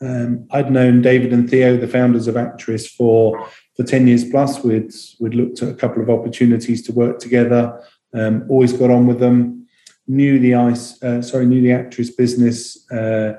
Um, 0.00 0.46
I'd 0.52 0.70
known 0.70 1.02
David 1.02 1.32
and 1.32 1.50
Theo, 1.50 1.76
the 1.76 1.88
founders 1.88 2.28
of 2.28 2.36
Acturis, 2.36 2.88
for 2.88 3.48
for 3.78 3.84
ten 3.84 4.06
years 4.06 4.24
plus. 4.24 4.62
We'd 4.62 4.92
we'd 5.20 5.34
looked 5.34 5.62
at 5.62 5.70
a 5.70 5.74
couple 5.74 6.02
of 6.02 6.10
opportunities 6.10 6.82
to 6.82 6.92
work 6.92 7.20
together. 7.20 7.80
Um, 8.12 8.44
always 8.50 8.72
got 8.72 8.90
on 8.90 9.06
with 9.06 9.20
them. 9.20 9.66
Knew 10.08 10.38
the 10.38 10.54
ice, 10.54 11.02
uh, 11.02 11.22
sorry, 11.22 11.46
knew 11.46 11.62
the 11.62 11.68
Acturis 11.68 12.16
business 12.16 12.90
uh, 12.90 13.34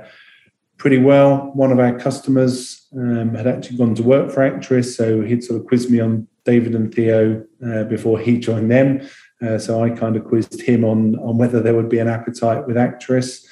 pretty 0.77 0.99
well. 0.99 1.51
One 1.55 1.71
of 1.71 1.79
our 1.79 1.97
customers 1.99 2.87
um, 2.95 3.33
had 3.33 3.47
actually 3.47 3.77
gone 3.77 3.95
to 3.95 4.03
work 4.03 4.31
for 4.31 4.41
Acturis, 4.41 4.95
so 4.95 5.21
he'd 5.21 5.43
sort 5.43 5.59
of 5.59 5.67
quizzed 5.67 5.89
me 5.91 5.99
on 5.99 6.27
David 6.45 6.75
and 6.75 6.93
Theo 6.93 7.43
uh, 7.65 7.83
before 7.85 8.19
he 8.19 8.39
joined 8.39 8.71
them. 8.71 9.01
Uh, 9.41 9.57
so 9.57 9.83
I 9.83 9.89
kind 9.89 10.15
of 10.15 10.25
quizzed 10.25 10.61
him 10.61 10.83
on 10.83 11.15
on 11.19 11.37
whether 11.37 11.59
there 11.61 11.75
would 11.75 11.89
be 11.89 11.99
an 11.99 12.07
appetite 12.07 12.65
with 12.67 12.77
Acturis, 12.77 13.45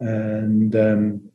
and 0.00 0.74
um, 0.76 1.30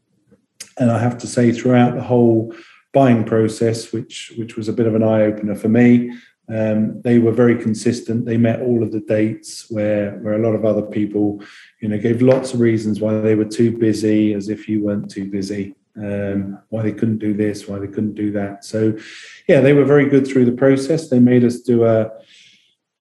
and 0.77 0.91
I 0.91 0.99
have 0.99 1.17
to 1.19 1.27
say, 1.27 1.51
throughout 1.51 1.95
the 1.95 2.03
whole 2.03 2.53
buying 2.93 3.23
process, 3.23 3.91
which 3.91 4.33
which 4.37 4.55
was 4.57 4.67
a 4.67 4.73
bit 4.73 4.87
of 4.87 4.95
an 4.95 5.03
eye 5.03 5.23
opener 5.23 5.55
for 5.55 5.69
me, 5.69 6.11
um, 6.49 7.01
they 7.01 7.19
were 7.19 7.31
very 7.31 7.55
consistent. 7.55 8.25
They 8.25 8.37
met 8.37 8.61
all 8.61 8.81
of 8.83 8.91
the 8.91 9.01
dates 9.01 9.69
where 9.69 10.17
where 10.19 10.33
a 10.33 10.45
lot 10.45 10.55
of 10.55 10.65
other 10.65 10.81
people, 10.81 11.41
you 11.81 11.89
know, 11.89 11.97
gave 11.97 12.21
lots 12.21 12.53
of 12.53 12.59
reasons 12.59 12.99
why 12.99 13.19
they 13.19 13.35
were 13.35 13.45
too 13.45 13.77
busy, 13.77 14.33
as 14.33 14.49
if 14.49 14.67
you 14.67 14.83
weren't 14.83 15.11
too 15.11 15.29
busy. 15.29 15.75
Um, 15.97 16.59
why 16.69 16.83
they 16.83 16.93
couldn't 16.93 17.17
do 17.17 17.33
this, 17.33 17.67
why 17.67 17.77
they 17.77 17.87
couldn't 17.87 18.13
do 18.13 18.31
that. 18.31 18.63
So, 18.63 18.97
yeah, 19.49 19.59
they 19.59 19.73
were 19.73 19.83
very 19.83 20.07
good 20.07 20.25
through 20.25 20.45
the 20.45 20.53
process. 20.53 21.09
They 21.09 21.19
made 21.19 21.43
us 21.43 21.59
do 21.59 21.83
a 21.83 22.11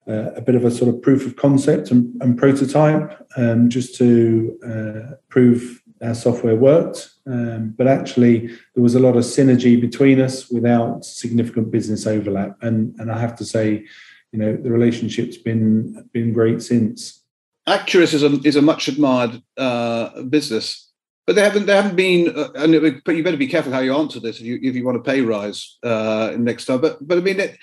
a 0.09 0.40
bit 0.40 0.54
of 0.54 0.64
a 0.64 0.71
sort 0.71 0.92
of 0.92 1.02
proof 1.02 1.26
of 1.26 1.37
concept 1.37 1.90
and, 1.90 2.21
and 2.23 2.38
prototype, 2.38 3.26
um, 3.37 3.68
just 3.68 3.95
to 3.97 4.59
uh, 4.66 5.14
prove 5.28 5.83
our 6.02 6.14
software 6.14 6.56
worked. 6.56 7.10
Um, 7.26 7.74
but 7.76 7.86
actually, 7.86 8.46
there 8.74 8.82
was 8.82 8.94
a 8.94 9.00
lot 9.00 9.16
of 9.16 9.24
synergy 9.24 9.80
between 9.80 10.20
us 10.20 10.50
without 10.50 11.04
significant 11.04 11.70
business 11.70 12.06
overlap. 12.06 12.56
And 12.62 12.94
and 12.98 13.10
I 13.12 13.18
have 13.18 13.36
to 13.36 13.44
say, 13.44 13.84
you 14.32 14.38
know, 14.38 14.56
the 14.56 14.70
relationship's 14.70 15.36
been 15.36 16.08
been 16.12 16.32
great 16.32 16.62
since. 16.62 17.22
Acturis 17.66 18.14
is 18.14 18.22
a 18.22 18.40
is 18.44 18.56
a 18.56 18.62
much 18.62 18.88
admired 18.88 19.42
uh, 19.56 20.22
business, 20.22 20.90
but 21.26 21.36
they 21.36 21.42
haven't 21.42 21.66
they 21.66 21.76
haven't 21.76 21.96
been. 21.96 22.34
Uh, 22.34 22.50
and 22.54 22.74
it, 22.74 23.04
but 23.04 23.14
you 23.14 23.22
better 23.22 23.36
be 23.36 23.46
careful 23.46 23.72
how 23.72 23.80
you 23.80 23.94
answer 23.94 24.20
this 24.20 24.40
if 24.40 24.46
you 24.46 24.58
if 24.62 24.74
you 24.74 24.84
want 24.84 24.96
a 24.96 25.02
pay 25.02 25.20
rise 25.20 25.78
uh, 25.82 26.34
next 26.38 26.64
time. 26.64 26.80
But 26.80 27.06
but 27.06 27.18
I 27.18 27.20
mean. 27.20 27.40
It, 27.40 27.58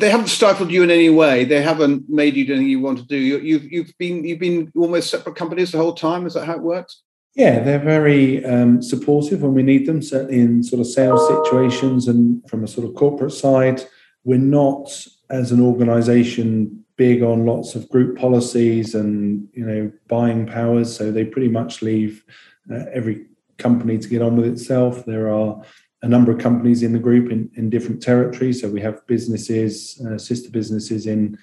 they 0.00 0.08
haven't 0.08 0.28
stifled 0.28 0.70
you 0.70 0.82
in 0.82 0.90
any 0.90 1.10
way. 1.10 1.44
They 1.44 1.60
haven't 1.60 2.08
made 2.08 2.34
you 2.34 2.46
do 2.46 2.54
anything 2.54 2.70
you 2.70 2.80
want 2.80 2.96
to 2.96 3.04
do. 3.04 3.16
You, 3.16 3.36
you've 3.36 3.70
you've 3.70 3.92
been 3.98 4.24
you've 4.24 4.38
been 4.38 4.72
almost 4.74 5.10
separate 5.10 5.36
companies 5.36 5.70
the 5.70 5.76
whole 5.76 5.92
time. 5.92 6.24
Is 6.24 6.32
that 6.32 6.46
how 6.46 6.54
it 6.54 6.62
works? 6.62 7.02
Yeah, 7.38 7.60
they're 7.60 7.78
very 7.78 8.44
um, 8.44 8.82
supportive 8.82 9.42
when 9.42 9.54
we 9.54 9.62
need 9.62 9.86
them, 9.86 10.02
certainly 10.02 10.40
in 10.40 10.64
sort 10.64 10.80
of 10.80 10.88
sales 10.88 11.24
situations 11.28 12.08
and 12.08 12.42
from 12.50 12.64
a 12.64 12.66
sort 12.66 12.88
of 12.88 12.96
corporate 12.96 13.32
side. 13.32 13.84
We're 14.24 14.38
not, 14.40 14.90
as 15.30 15.52
an 15.52 15.60
organization, 15.60 16.84
big 16.96 17.22
on 17.22 17.46
lots 17.46 17.76
of 17.76 17.88
group 17.90 18.18
policies 18.18 18.96
and 18.96 19.48
you 19.52 19.64
know 19.64 19.92
buying 20.08 20.46
powers. 20.46 20.96
So 20.96 21.12
they 21.12 21.24
pretty 21.24 21.46
much 21.46 21.80
leave 21.80 22.24
uh, 22.72 22.86
every 22.92 23.26
company 23.56 23.98
to 23.98 24.08
get 24.08 24.20
on 24.20 24.34
with 24.34 24.46
itself. 24.46 25.04
There 25.04 25.32
are 25.32 25.62
a 26.02 26.08
number 26.08 26.32
of 26.32 26.40
companies 26.40 26.82
in 26.82 26.92
the 26.92 26.98
group 26.98 27.30
in, 27.30 27.52
in 27.54 27.70
different 27.70 28.02
territories. 28.02 28.60
So 28.60 28.68
we 28.68 28.80
have 28.80 29.06
businesses, 29.06 30.04
uh, 30.04 30.18
sister 30.18 30.50
businesses 30.50 31.06
in 31.06 31.38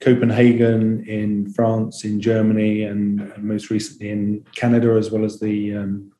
Copenhagen, 0.00 1.04
in 1.06 1.52
France, 1.52 2.04
in 2.04 2.20
Germany, 2.20 2.84
and, 2.84 3.20
and, 3.20 3.44
most 3.44 3.70
recently 3.70 4.10
in 4.10 4.44
Canada, 4.54 4.92
as 4.92 5.10
well 5.10 5.24
as 5.24 5.40
the 5.40 5.76
um, 5.76 6.12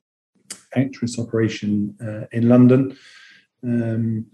Acturis 0.77 1.19
operation 1.19 1.97
uh, 2.03 2.27
in 2.33 2.49
London. 2.49 2.97
Um, 3.65 4.27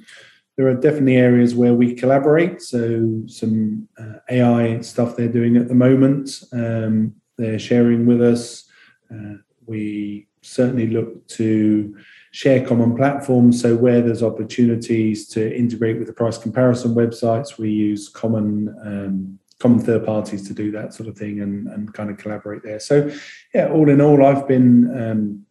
there 0.56 0.68
are 0.68 0.74
definitely 0.74 1.16
areas 1.16 1.54
where 1.54 1.74
we 1.74 1.94
collaborate. 1.94 2.62
So, 2.62 3.22
some 3.26 3.88
uh, 3.98 4.18
AI 4.30 4.80
stuff 4.80 5.16
they're 5.16 5.28
doing 5.28 5.56
at 5.56 5.68
the 5.68 5.74
moment, 5.74 6.42
um, 6.52 7.14
they're 7.36 7.58
sharing 7.58 8.06
with 8.06 8.22
us. 8.22 8.68
Uh, 9.12 9.34
we 9.66 10.28
certainly 10.42 10.86
look 10.86 11.26
to 11.28 11.96
share 12.36 12.62
common 12.66 12.94
platforms. 12.94 13.62
So 13.62 13.74
where 13.74 14.02
there's 14.02 14.22
opportunities 14.22 15.26
to 15.28 15.56
integrate 15.56 15.96
with 15.96 16.06
the 16.06 16.12
price 16.12 16.36
comparison 16.36 16.94
websites, 16.94 17.56
we 17.56 17.70
use 17.70 18.10
common 18.10 18.76
um, 18.84 19.38
common 19.58 19.78
third 19.78 20.04
parties 20.04 20.46
to 20.46 20.52
do 20.52 20.70
that 20.70 20.92
sort 20.92 21.08
of 21.08 21.16
thing 21.16 21.40
and, 21.40 21.66
and 21.68 21.94
kind 21.94 22.10
of 22.10 22.18
collaborate 22.18 22.62
there. 22.62 22.78
So 22.78 23.10
yeah, 23.54 23.68
all 23.68 23.88
in 23.88 24.02
all, 24.02 24.22
I've 24.22 24.46
been 24.46 24.70
um, 25.02 25.46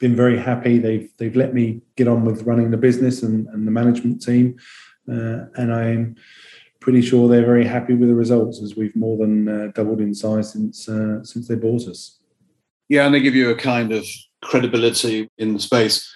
been 0.00 0.16
very 0.16 0.38
happy. 0.38 0.78
They've 0.78 1.10
they've 1.18 1.36
let 1.36 1.52
me 1.52 1.82
get 1.96 2.08
on 2.08 2.24
with 2.24 2.44
running 2.44 2.70
the 2.70 2.78
business 2.78 3.22
and, 3.22 3.46
and 3.48 3.66
the 3.66 3.70
management 3.70 4.22
team, 4.22 4.56
uh, 5.12 5.52
and 5.56 5.70
I'm 5.70 6.16
pretty 6.80 7.02
sure 7.02 7.28
they're 7.28 7.44
very 7.44 7.66
happy 7.66 7.94
with 7.94 8.08
the 8.08 8.14
results 8.14 8.62
as 8.62 8.74
we've 8.74 8.96
more 8.96 9.18
than 9.18 9.48
uh, 9.48 9.66
doubled 9.74 10.00
in 10.00 10.14
size 10.14 10.52
since 10.52 10.88
uh, 10.88 11.22
since 11.22 11.46
they 11.46 11.56
bought 11.56 11.86
us. 11.88 12.20
Yeah, 12.88 13.04
and 13.04 13.14
they 13.14 13.20
give 13.20 13.34
you 13.34 13.50
a 13.50 13.54
kind 13.54 13.92
of 13.92 14.06
credibility 14.42 15.30
in 15.38 15.54
the 15.54 15.60
space. 15.60 16.12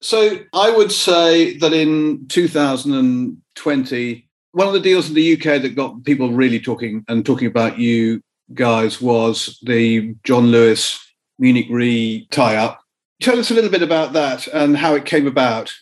So 0.00 0.40
I 0.52 0.70
would 0.70 0.92
say 0.92 1.56
that 1.58 1.72
in 1.72 2.26
2020, 2.28 4.28
one 4.52 4.66
of 4.66 4.74
the 4.74 4.80
deals 4.80 5.08
in 5.08 5.14
the 5.14 5.32
UK 5.32 5.62
that 5.62 5.74
got 5.74 6.04
people 6.04 6.30
really 6.30 6.60
talking 6.60 7.04
and 7.08 7.24
talking 7.24 7.48
about 7.48 7.78
you 7.78 8.22
guys 8.52 9.00
was 9.00 9.58
the 9.62 10.14
John 10.22 10.48
Lewis 10.48 11.00
Munich 11.38 11.66
Re 11.70 12.28
tie 12.30 12.56
up. 12.56 12.80
Tell 13.20 13.38
us 13.38 13.50
a 13.50 13.54
little 13.54 13.70
bit 13.70 13.82
about 13.82 14.12
that 14.12 14.46
and 14.48 14.76
how 14.76 14.94
it 14.94 15.06
came 15.06 15.26
about. 15.26 15.72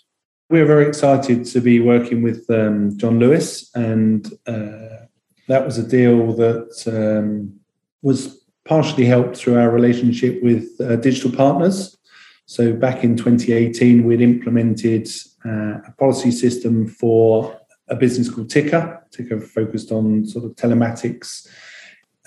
We're 0.48 0.66
very 0.66 0.86
excited 0.86 1.44
to 1.46 1.60
be 1.60 1.80
working 1.80 2.22
with 2.22 2.48
um, 2.50 2.96
John 2.98 3.18
Lewis, 3.18 3.70
and 3.74 4.26
uh, 4.46 5.06
that 5.48 5.64
was 5.64 5.78
a 5.78 5.86
deal 5.86 6.34
that 6.34 6.86
um, 6.86 7.58
was 8.02 8.41
partially 8.64 9.04
helped 9.04 9.36
through 9.36 9.58
our 9.58 9.70
relationship 9.70 10.42
with 10.42 10.68
uh, 10.80 10.96
digital 10.96 11.32
partners. 11.32 11.96
So 12.46 12.72
back 12.72 13.02
in 13.04 13.16
2018, 13.16 14.04
we'd 14.04 14.20
implemented 14.20 15.08
uh, 15.44 15.78
a 15.86 15.94
policy 15.98 16.30
system 16.30 16.86
for 16.86 17.58
a 17.88 17.96
business 17.96 18.28
called 18.30 18.50
Ticker. 18.50 19.04
Ticker 19.10 19.40
focused 19.40 19.90
on 19.90 20.26
sort 20.26 20.44
of 20.44 20.52
telematics 20.52 21.48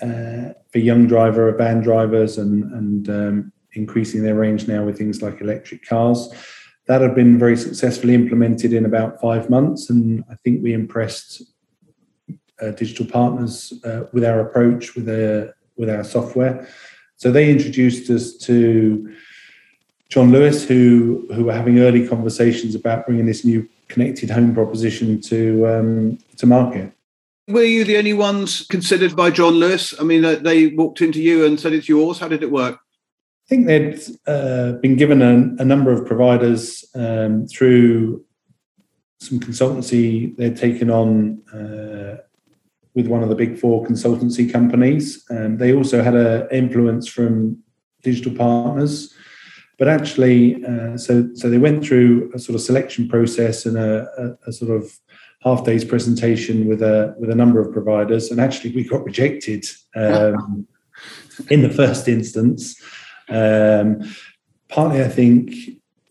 uh, 0.02 0.52
for 0.70 0.78
young 0.78 1.06
driver, 1.06 1.50
van 1.56 1.80
drivers, 1.80 2.38
and, 2.38 2.64
and 2.72 3.08
um, 3.08 3.52
increasing 3.72 4.22
their 4.22 4.34
range 4.34 4.68
now 4.68 4.84
with 4.84 4.98
things 4.98 5.22
like 5.22 5.40
electric 5.40 5.84
cars. 5.86 6.28
That 6.86 7.00
had 7.00 7.14
been 7.14 7.38
very 7.38 7.56
successfully 7.56 8.14
implemented 8.14 8.72
in 8.72 8.84
about 8.84 9.20
five 9.20 9.50
months, 9.50 9.90
and 9.90 10.22
I 10.30 10.36
think 10.36 10.62
we 10.62 10.72
impressed 10.72 11.42
uh, 12.60 12.70
digital 12.70 13.06
partners 13.06 13.72
uh, 13.84 14.04
with 14.12 14.24
our 14.24 14.40
approach, 14.40 14.94
with 14.94 15.08
a 15.08 15.52
with 15.76 15.90
our 15.90 16.04
software. 16.04 16.68
So 17.16 17.30
they 17.30 17.50
introduced 17.50 18.10
us 18.10 18.36
to 18.38 19.14
John 20.08 20.30
Lewis, 20.30 20.66
who 20.66 21.26
who 21.34 21.44
were 21.44 21.54
having 21.54 21.78
early 21.80 22.06
conversations 22.06 22.74
about 22.74 23.06
bringing 23.06 23.26
this 23.26 23.44
new 23.44 23.68
connected 23.88 24.30
home 24.30 24.54
proposition 24.54 25.20
to 25.22 25.66
um, 25.66 26.18
to 26.36 26.46
market. 26.46 26.92
Were 27.48 27.62
you 27.62 27.84
the 27.84 27.96
only 27.96 28.12
ones 28.12 28.66
considered 28.66 29.14
by 29.14 29.30
John 29.30 29.54
Lewis? 29.54 29.94
I 30.00 30.02
mean, 30.02 30.22
they 30.42 30.68
walked 30.68 31.00
into 31.00 31.22
you 31.22 31.46
and 31.46 31.58
said 31.58 31.72
it's 31.72 31.88
yours. 31.88 32.18
How 32.18 32.28
did 32.28 32.42
it 32.42 32.50
work? 32.50 32.74
I 32.74 33.48
think 33.48 33.66
they'd 33.66 34.00
uh, 34.26 34.72
been 34.82 34.96
given 34.96 35.22
a, 35.22 35.62
a, 35.62 35.64
number 35.64 35.92
of 35.92 36.04
providers 36.04 36.84
um, 36.96 37.46
through 37.46 38.24
some 39.20 39.38
consultancy 39.38 40.36
they'd 40.36 40.56
taken 40.56 40.90
on 40.90 41.40
uh, 41.54 42.22
with 42.96 43.06
one 43.06 43.22
of 43.22 43.28
the 43.28 43.34
big 43.34 43.58
four 43.58 43.84
consultancy 43.84 44.50
companies. 44.50 45.24
Um, 45.30 45.58
they 45.58 45.74
also 45.74 46.02
had 46.02 46.14
an 46.14 46.48
influence 46.50 47.06
from 47.06 47.62
digital 48.02 48.32
partners, 48.32 49.14
but 49.78 49.86
actually, 49.86 50.64
uh, 50.64 50.96
so 50.96 51.28
so 51.34 51.50
they 51.50 51.58
went 51.58 51.84
through 51.84 52.32
a 52.34 52.38
sort 52.38 52.56
of 52.56 52.62
selection 52.62 53.06
process 53.06 53.66
and 53.66 53.76
a, 53.76 54.08
a, 54.18 54.48
a, 54.48 54.52
sort 54.52 54.70
of 54.70 54.90
half 55.42 55.64
day's 55.64 55.84
presentation 55.84 56.66
with 56.66 56.82
a 56.82 57.14
with 57.18 57.30
a 57.30 57.34
number 57.34 57.60
of 57.60 57.72
providers, 57.72 58.30
and 58.30 58.40
actually 58.40 58.74
we 58.74 58.82
got 58.82 59.04
rejected 59.04 59.66
um, 59.94 60.66
in 61.50 61.60
the 61.60 61.70
first 61.70 62.08
instance. 62.08 62.80
Um, 63.28 64.10
partly, 64.70 65.02
I 65.02 65.08
think 65.08 65.52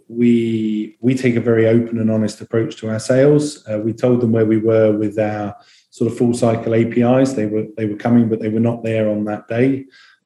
we 0.08 0.98
we 1.00 1.16
take 1.16 1.36
a 1.36 1.42
very 1.42 1.66
open 1.68 1.98
and 1.98 2.12
honest 2.12 2.42
approach 2.42 2.76
to 2.78 2.92
our 2.92 3.00
sales. 3.00 3.68
Uh, 3.68 3.80
we 3.80 3.92
told 3.92 4.22
them 4.22 4.32
where 4.32 4.46
we 4.46 4.58
were 4.58 4.96
with 4.96 5.18
our 5.18 5.56
sort 5.96 6.12
of 6.12 6.18
full 6.18 6.34
cycle 6.34 6.76
APIs. 6.76 7.34
They 7.34 7.46
were 7.46 7.68
they 7.78 7.86
were 7.86 7.96
coming, 7.96 8.28
but 8.28 8.42
they 8.42 8.50
were 8.50 8.60
not 8.60 8.84
there 8.84 9.10
on 9.10 9.24
that 9.26 9.48
day, 9.48 9.86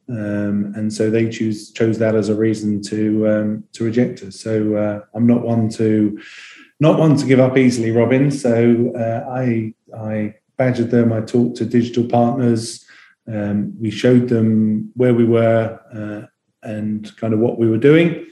um, 0.10 0.74
and 0.76 0.92
so 0.92 1.12
they 1.12 1.30
choose 1.30 1.72
chose 1.72 2.00
that 2.00 2.16
as 2.16 2.30
a 2.30 2.36
reason 2.36 2.82
to 2.84 3.30
um, 3.30 3.64
to 3.74 3.84
reject 3.84 4.24
us. 4.24 4.40
So 4.40 4.76
uh, 4.76 5.02
I'm 5.14 5.28
not 5.28 5.44
one 5.44 5.70
to 5.82 6.20
not 6.80 6.98
one 6.98 7.16
to 7.18 7.26
give 7.28 7.40
up 7.40 7.56
easily, 7.56 7.92
Robin. 7.92 8.32
So 8.32 8.92
uh, 8.96 9.32
I 9.32 9.76
I 9.96 10.34
badgered 10.58 10.90
them. 10.90 11.14
I 11.14 11.22
talked 11.22 11.58
to 11.58 11.66
digital 11.66 12.06
partners. 12.06 12.84
Um, 13.32 13.80
we 13.80 13.92
showed 13.92 14.28
them 14.28 14.92
where 14.96 15.14
we 15.14 15.26
were 15.26 15.80
uh, 15.94 16.26
and 16.68 17.16
kind 17.18 17.36
of 17.36 17.40
what 17.42 17.60
we 17.60 17.70
were 17.70 17.78
doing, 17.78 18.26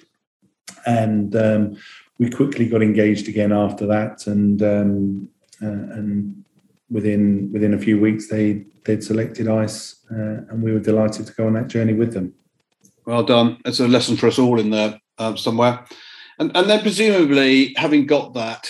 and 0.88 1.36
um, 1.36 1.78
we 2.18 2.32
quickly 2.32 2.68
got 2.68 2.82
engaged 2.82 3.28
again 3.28 3.52
after 3.52 3.86
that. 3.86 4.26
And 4.26 4.60
um, 4.64 5.30
uh, 5.62 5.94
and 5.98 6.44
within 6.90 7.52
within 7.52 7.74
a 7.74 7.80
few 7.80 8.00
weeks, 8.00 8.28
they 8.28 8.66
they'd 8.86 9.04
selected 9.04 9.48
ICE, 9.48 10.06
uh, 10.12 10.46
and 10.50 10.64
we 10.64 10.72
were 10.72 10.80
delighted 10.80 11.28
to 11.28 11.34
go 11.34 11.48
on 11.48 11.54
that 11.54 11.68
journey 11.68 11.94
with 11.94 12.14
them. 12.14 12.34
Well 13.06 13.24
done. 13.24 13.58
It's 13.66 13.80
a 13.80 13.88
lesson 13.88 14.18
for 14.18 14.28
us 14.28 14.40
all 14.40 14.60
in 14.60 14.70
there 14.70 15.00
um, 15.18 15.38
somewhere. 15.38 15.86
And, 16.40 16.56
and 16.56 16.70
then 16.70 16.82
presumably, 16.82 17.74
having 17.78 18.06
got 18.06 18.34
that 18.34 18.70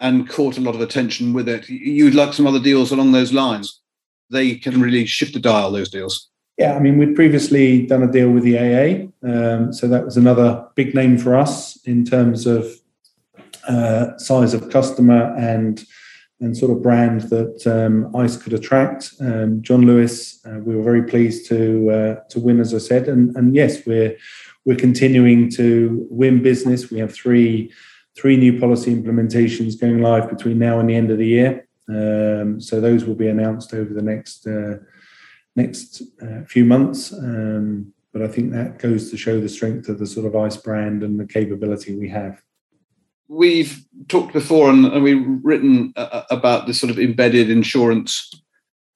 and 0.00 0.28
caught 0.28 0.58
a 0.58 0.60
lot 0.60 0.74
of 0.74 0.80
attention 0.80 1.32
with 1.32 1.48
it, 1.48 1.68
you'd 1.68 2.14
like 2.14 2.32
some 2.32 2.46
other 2.46 2.60
deals 2.60 2.92
along 2.92 3.12
those 3.12 3.32
lines. 3.32 3.80
They 4.30 4.56
can 4.56 4.80
really 4.80 5.06
shift 5.06 5.34
the 5.34 5.40
dial, 5.40 5.70
those 5.70 5.90
deals. 5.90 6.28
Yeah, 6.56 6.74
I 6.74 6.80
mean, 6.80 6.98
we'd 6.98 7.14
previously 7.14 7.86
done 7.86 8.02
a 8.02 8.10
deal 8.10 8.30
with 8.30 8.42
the 8.42 8.58
AA. 8.58 9.28
Um, 9.28 9.72
so 9.72 9.86
that 9.86 10.04
was 10.04 10.16
another 10.16 10.66
big 10.74 10.94
name 10.94 11.16
for 11.16 11.36
us 11.36 11.76
in 11.84 12.04
terms 12.04 12.46
of 12.46 12.66
uh, 13.68 14.16
size 14.18 14.54
of 14.54 14.70
customer 14.70 15.34
and 15.36 15.84
and 16.40 16.56
sort 16.56 16.70
of 16.70 16.82
brand 16.82 17.22
that 17.22 17.66
um, 17.66 18.14
ICE 18.14 18.36
could 18.36 18.52
attract. 18.52 19.12
Um, 19.20 19.60
John 19.62 19.82
Lewis, 19.82 20.44
uh, 20.46 20.58
we 20.60 20.76
were 20.76 20.84
very 20.84 21.02
pleased 21.02 21.48
to 21.48 21.90
uh, 21.90 22.14
to 22.30 22.40
win, 22.40 22.60
as 22.60 22.74
I 22.74 22.78
said, 22.78 23.08
and 23.08 23.34
and 23.36 23.54
yes, 23.54 23.84
we're 23.86 24.16
we're 24.64 24.76
continuing 24.76 25.50
to 25.52 26.06
win 26.10 26.42
business. 26.42 26.90
We 26.90 26.98
have 27.00 27.12
three 27.12 27.72
three 28.16 28.36
new 28.36 28.58
policy 28.58 28.94
implementations 28.94 29.80
going 29.80 30.00
live 30.00 30.28
between 30.28 30.58
now 30.58 30.78
and 30.80 30.88
the 30.88 30.94
end 30.94 31.10
of 31.10 31.18
the 31.18 31.26
year. 31.26 31.68
Um, 31.88 32.60
so 32.60 32.80
those 32.80 33.04
will 33.04 33.14
be 33.14 33.28
announced 33.28 33.72
over 33.74 33.92
the 33.92 34.02
next 34.02 34.46
uh, 34.46 34.76
next 35.56 36.02
uh, 36.22 36.44
few 36.46 36.64
months. 36.64 37.12
Um, 37.12 37.92
but 38.12 38.22
I 38.22 38.28
think 38.28 38.52
that 38.52 38.78
goes 38.78 39.10
to 39.10 39.16
show 39.16 39.40
the 39.40 39.48
strength 39.48 39.88
of 39.88 39.98
the 39.98 40.06
sort 40.06 40.26
of 40.26 40.34
ICE 40.34 40.56
brand 40.58 41.02
and 41.02 41.18
the 41.18 41.26
capability 41.26 41.94
we 41.94 42.08
have. 42.08 42.42
We've 43.28 43.84
talked 44.08 44.32
before, 44.32 44.70
and, 44.70 44.86
and 44.86 45.02
we've 45.02 45.26
written 45.42 45.92
uh, 45.96 46.22
about 46.30 46.66
this 46.66 46.80
sort 46.80 46.90
of 46.90 46.98
embedded 46.98 47.50
insurance 47.50 48.30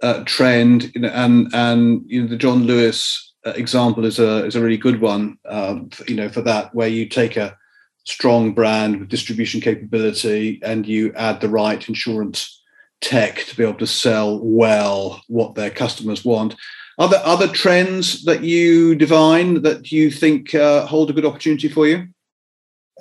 uh, 0.03 0.23
trend, 0.25 0.95
you 0.95 1.01
know, 1.01 1.09
and 1.09 1.49
and 1.53 2.03
you 2.07 2.23
know 2.23 2.29
the 2.29 2.37
John 2.37 2.65
Lewis 2.65 3.35
uh, 3.47 3.51
example 3.51 4.05
is 4.05 4.19
a 4.19 4.45
is 4.45 4.57
a 4.57 4.61
really 4.61 4.77
good 4.77 5.01
one. 5.01 5.39
Um, 5.49 5.91
you 6.07 6.15
know, 6.15 6.29
for 6.29 6.43
that 6.43 6.75
where 6.75 6.89
you 6.89 7.09
take 7.09 7.37
a 7.37 7.57
strong 8.05 8.53
brand 8.53 8.99
with 8.99 9.09
distribution 9.09 9.61
capability 9.61 10.61
and 10.63 10.87
you 10.87 11.13
add 11.15 11.41
the 11.41 11.49
right 11.49 11.89
insurance 11.89 12.61
tech 13.01 13.45
to 13.47 13.57
be 13.57 13.63
able 13.63 13.79
to 13.79 13.87
sell 13.87 14.41
well 14.43 15.23
what 15.29 15.55
their 15.55 15.71
customers 15.71 16.25
want. 16.25 16.55
Are 16.99 17.09
there 17.09 17.25
other 17.25 17.49
trends 17.49 18.25
that 18.25 18.45
you 18.45 18.95
divine 18.95 19.63
that 19.63 19.91
you 19.91 20.11
think 20.11 20.55
uh, 20.55 20.87
hold 20.87 21.11
a 21.11 21.13
good 21.13 21.25
opportunity 21.25 21.69
for 21.69 21.87
you? 21.87 22.09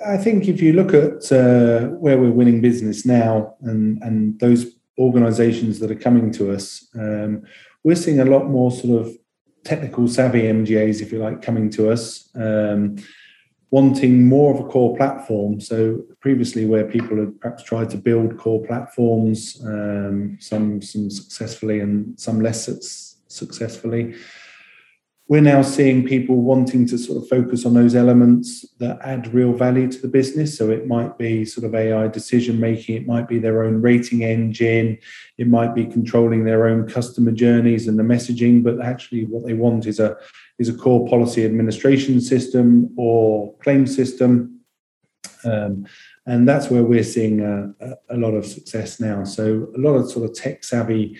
I 0.06 0.16
think 0.16 0.48
if 0.48 0.60
you 0.60 0.72
look 0.72 0.94
at 0.94 1.30
uh, 1.30 1.88
where 1.98 2.18
we're 2.18 2.30
winning 2.30 2.60
business 2.60 3.04
now 3.04 3.54
and, 3.60 4.02
and 4.02 4.38
those 4.40 4.66
organizations 4.98 5.78
that 5.80 5.90
are 5.90 5.96
coming 5.96 6.30
to 6.32 6.52
us, 6.52 6.88
um, 6.94 7.42
we're 7.84 7.96
seeing 7.96 8.20
a 8.20 8.24
lot 8.24 8.46
more 8.46 8.70
sort 8.70 9.00
of 9.00 9.16
technical 9.64 10.08
savvy 10.08 10.42
MGAs, 10.42 11.00
if 11.00 11.12
you 11.12 11.18
like, 11.18 11.42
coming 11.42 11.70
to 11.70 11.90
us, 11.90 12.28
um, 12.34 12.96
wanting 13.70 14.26
more 14.26 14.54
of 14.54 14.60
a 14.60 14.68
core 14.68 14.96
platform. 14.96 15.60
So 15.60 16.02
previously, 16.20 16.66
where 16.66 16.84
people 16.84 17.18
had 17.18 17.40
perhaps 17.40 17.62
tried 17.62 17.90
to 17.90 17.96
build 17.96 18.38
core 18.38 18.64
platforms, 18.64 19.60
um, 19.64 20.36
some 20.40 20.82
some 20.82 21.10
successfully 21.10 21.80
and 21.80 22.18
some 22.18 22.40
less 22.40 23.16
successfully, 23.28 24.14
we're 25.32 25.40
now 25.40 25.62
seeing 25.62 26.04
people 26.04 26.42
wanting 26.42 26.86
to 26.86 26.98
sort 26.98 27.16
of 27.16 27.26
focus 27.26 27.64
on 27.64 27.72
those 27.72 27.94
elements 27.94 28.68
that 28.80 28.98
add 29.00 29.32
real 29.32 29.54
value 29.54 29.90
to 29.90 29.98
the 29.98 30.06
business. 30.06 30.58
So 30.58 30.68
it 30.68 30.86
might 30.86 31.16
be 31.16 31.46
sort 31.46 31.64
of 31.64 31.74
AI 31.74 32.08
decision 32.08 32.60
making, 32.60 32.96
it 32.96 33.06
might 33.06 33.28
be 33.28 33.38
their 33.38 33.64
own 33.64 33.80
rating 33.80 34.24
engine, 34.24 34.98
it 35.38 35.48
might 35.48 35.74
be 35.74 35.86
controlling 35.86 36.44
their 36.44 36.68
own 36.68 36.86
customer 36.86 37.32
journeys 37.32 37.88
and 37.88 37.98
the 37.98 38.02
messaging. 38.02 38.62
But 38.62 38.82
actually, 38.82 39.24
what 39.24 39.46
they 39.46 39.54
want 39.54 39.86
is 39.86 40.00
a 40.00 40.18
is 40.58 40.68
a 40.68 40.74
core 40.74 41.08
policy 41.08 41.46
administration 41.46 42.20
system 42.20 42.90
or 42.98 43.56
claim 43.62 43.86
system. 43.86 44.60
Um, 45.46 45.86
and 46.26 46.46
that's 46.46 46.68
where 46.68 46.84
we're 46.84 47.02
seeing 47.02 47.40
a, 47.40 47.72
a, 47.80 47.94
a 48.10 48.16
lot 48.18 48.34
of 48.34 48.44
success 48.44 49.00
now. 49.00 49.24
So 49.24 49.72
a 49.74 49.78
lot 49.78 49.94
of 49.94 50.10
sort 50.10 50.28
of 50.28 50.36
tech 50.36 50.62
savvy 50.62 51.16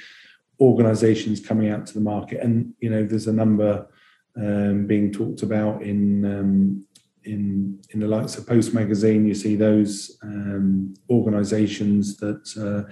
organizations 0.60 1.40
coming 1.40 1.70
out 1.70 1.86
to 1.86 1.94
the 1.94 2.00
market 2.00 2.40
and 2.40 2.72
you 2.78 2.88
know 2.88 3.04
there's 3.04 3.26
a 3.26 3.32
number 3.32 3.88
um, 4.36 4.86
being 4.86 5.12
talked 5.12 5.42
about 5.42 5.82
in 5.82 6.24
um, 6.24 6.86
in 7.24 7.80
in 7.90 8.00
the 8.00 8.08
likes 8.08 8.36
of 8.36 8.46
Post 8.46 8.74
Magazine. 8.74 9.26
You 9.26 9.34
see 9.34 9.56
those 9.56 10.18
um, 10.22 10.94
organisations 11.10 12.16
that 12.18 12.44
uh, 12.56 12.90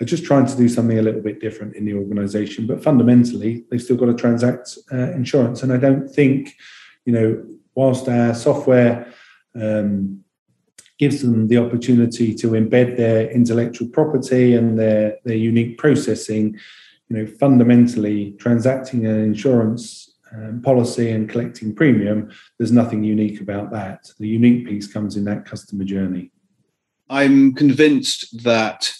are 0.00 0.06
just 0.06 0.24
trying 0.24 0.46
to 0.46 0.56
do 0.56 0.68
something 0.68 0.98
a 0.98 1.02
little 1.02 1.20
bit 1.20 1.40
different 1.40 1.76
in 1.76 1.84
the 1.84 1.94
organisation, 1.94 2.66
but 2.66 2.82
fundamentally 2.82 3.64
they've 3.70 3.82
still 3.82 3.96
got 3.96 4.06
to 4.06 4.14
transact 4.14 4.78
uh, 4.92 5.10
insurance. 5.12 5.62
And 5.62 5.72
I 5.72 5.76
don't 5.76 6.08
think, 6.08 6.54
you 7.04 7.12
know, 7.12 7.44
whilst 7.74 8.08
our 8.08 8.34
software 8.34 9.12
um, 9.60 10.22
gives 10.98 11.22
them 11.22 11.48
the 11.48 11.58
opportunity 11.58 12.34
to 12.34 12.48
embed 12.48 12.96
their 12.96 13.30
intellectual 13.30 13.88
property 13.88 14.54
and 14.54 14.78
their 14.78 15.18
their 15.24 15.36
unique 15.36 15.78
processing, 15.78 16.58
you 17.08 17.16
know, 17.16 17.26
fundamentally 17.26 18.32
transacting 18.38 19.06
an 19.06 19.20
insurance 19.20 20.07
um, 20.34 20.62
policy 20.62 21.10
and 21.10 21.28
collecting 21.28 21.74
premium, 21.74 22.30
there's 22.58 22.72
nothing 22.72 23.04
unique 23.04 23.40
about 23.40 23.70
that. 23.72 24.10
The 24.18 24.28
unique 24.28 24.66
piece 24.66 24.86
comes 24.86 25.16
in 25.16 25.24
that 25.24 25.44
customer 25.44 25.84
journey. 25.84 26.30
I'm 27.10 27.54
convinced 27.54 28.42
that 28.44 28.92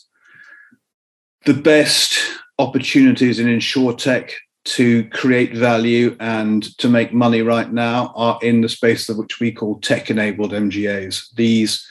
the 1.45 1.55
best 1.55 2.19
opportunities 2.59 3.39
in 3.39 3.47
insurtech 3.47 4.33
to 4.65 5.09
create 5.11 5.55
value 5.55 6.17
and 6.21 6.77
to 6.79 6.89
make 6.89 7.13
money 7.13 7.43
right 7.43 7.73
now 7.73 8.13
are 8.17 8.39
in 8.43 8.61
the 8.61 8.69
space 8.69 9.09
of 9.09 9.17
which 9.17 9.41
we 9.41 9.53
call 9.53 9.81
tech-enabled 9.81 10.53
MGAs. 10.53 11.33
These 11.35 11.87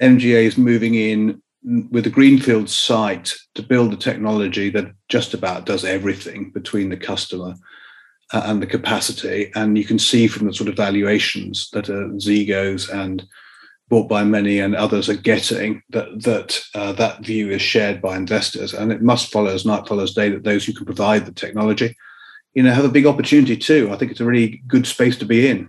MGAs 0.00 0.56
moving 0.56 0.94
in 0.94 1.42
with 1.90 2.06
a 2.06 2.10
greenfield 2.10 2.70
site 2.70 3.34
to 3.54 3.62
build 3.62 3.92
a 3.92 3.96
technology 3.96 4.70
that 4.70 4.92
just 5.08 5.34
about 5.34 5.66
does 5.66 5.84
everything 5.84 6.50
between 6.50 6.88
the 6.88 6.96
customer 6.96 7.54
uh, 8.32 8.42
and 8.44 8.62
the 8.62 8.66
capacity. 8.66 9.50
And 9.54 9.76
you 9.76 9.84
can 9.84 9.98
see 9.98 10.26
from 10.26 10.46
the 10.46 10.54
sort 10.54 10.68
of 10.68 10.76
valuations 10.76 11.70
that 11.70 11.88
uh, 11.88 12.14
Zegos 12.18 12.92
and 12.92 13.26
Bought 13.88 14.08
By 14.08 14.22
Many 14.22 14.60
and 14.60 14.76
others 14.76 15.08
are 15.08 15.16
getting 15.16 15.82
that 15.90 16.22
that 16.22 16.60
uh, 16.74 16.92
that 16.92 17.24
view 17.24 17.50
is 17.50 17.60
shared 17.60 18.00
by 18.00 18.16
investors. 18.16 18.72
And 18.72 18.92
it 18.92 19.02
must 19.02 19.32
follow 19.32 19.52
as 19.52 19.66
night 19.66 19.88
follows 19.88 20.14
day 20.14 20.28
that 20.30 20.44
those 20.44 20.64
who 20.64 20.72
can 20.72 20.86
provide 20.86 21.26
the 21.26 21.32
technology, 21.32 21.96
you 22.54 22.62
know, 22.62 22.72
have 22.72 22.84
a 22.84 22.88
big 22.88 23.06
opportunity 23.06 23.56
too. 23.56 23.90
I 23.90 23.96
think 23.96 24.12
it's 24.12 24.20
a 24.20 24.24
really 24.24 24.62
good 24.68 24.86
space 24.86 25.16
to 25.18 25.24
be 25.24 25.48
in. 25.48 25.68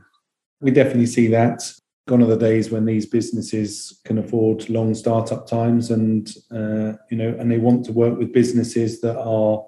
We 0.61 0.69
definitely 0.69 1.07
see 1.07 1.27
that. 1.27 1.63
Gone 2.07 2.21
are 2.21 2.27
the 2.27 2.37
days 2.37 2.69
when 2.69 2.85
these 2.85 3.05
businesses 3.07 3.99
can 4.05 4.17
afford 4.19 4.69
long 4.69 4.93
startup 4.93 5.47
times, 5.47 5.89
and 5.89 6.31
uh, 6.51 6.97
you 7.09 7.17
know, 7.17 7.35
and 7.39 7.51
they 7.51 7.57
want 7.57 7.85
to 7.85 7.91
work 7.91 8.19
with 8.19 8.33
businesses 8.33 9.01
that 9.01 9.19
are 9.19 9.63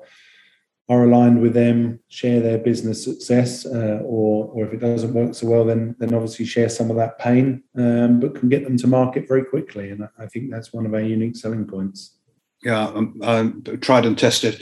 are 0.89 1.05
aligned 1.05 1.41
with 1.41 1.53
them, 1.53 1.99
share 2.09 2.41
their 2.41 2.57
business 2.57 3.03
success, 3.03 3.65
uh, 3.65 3.99
or 4.03 4.47
or 4.53 4.65
if 4.65 4.73
it 4.73 4.79
doesn't 4.79 5.13
work 5.13 5.33
so 5.33 5.47
well, 5.47 5.65
then 5.65 5.95
then 5.99 6.13
obviously 6.13 6.45
share 6.45 6.69
some 6.69 6.91
of 6.91 6.97
that 6.97 7.17
pain, 7.19 7.63
um, 7.77 8.19
but 8.19 8.35
can 8.35 8.49
get 8.49 8.63
them 8.63 8.77
to 8.77 8.87
market 8.87 9.27
very 9.27 9.45
quickly. 9.45 9.91
And 9.91 10.07
I 10.19 10.25
think 10.27 10.51
that's 10.51 10.73
one 10.73 10.85
of 10.85 10.93
our 10.93 11.01
unique 11.01 11.37
selling 11.37 11.65
points. 11.65 12.17
Yeah, 12.63 12.87
um, 12.87 13.19
um, 13.23 13.63
tried 13.81 14.05
and 14.05 14.17
tested. 14.17 14.61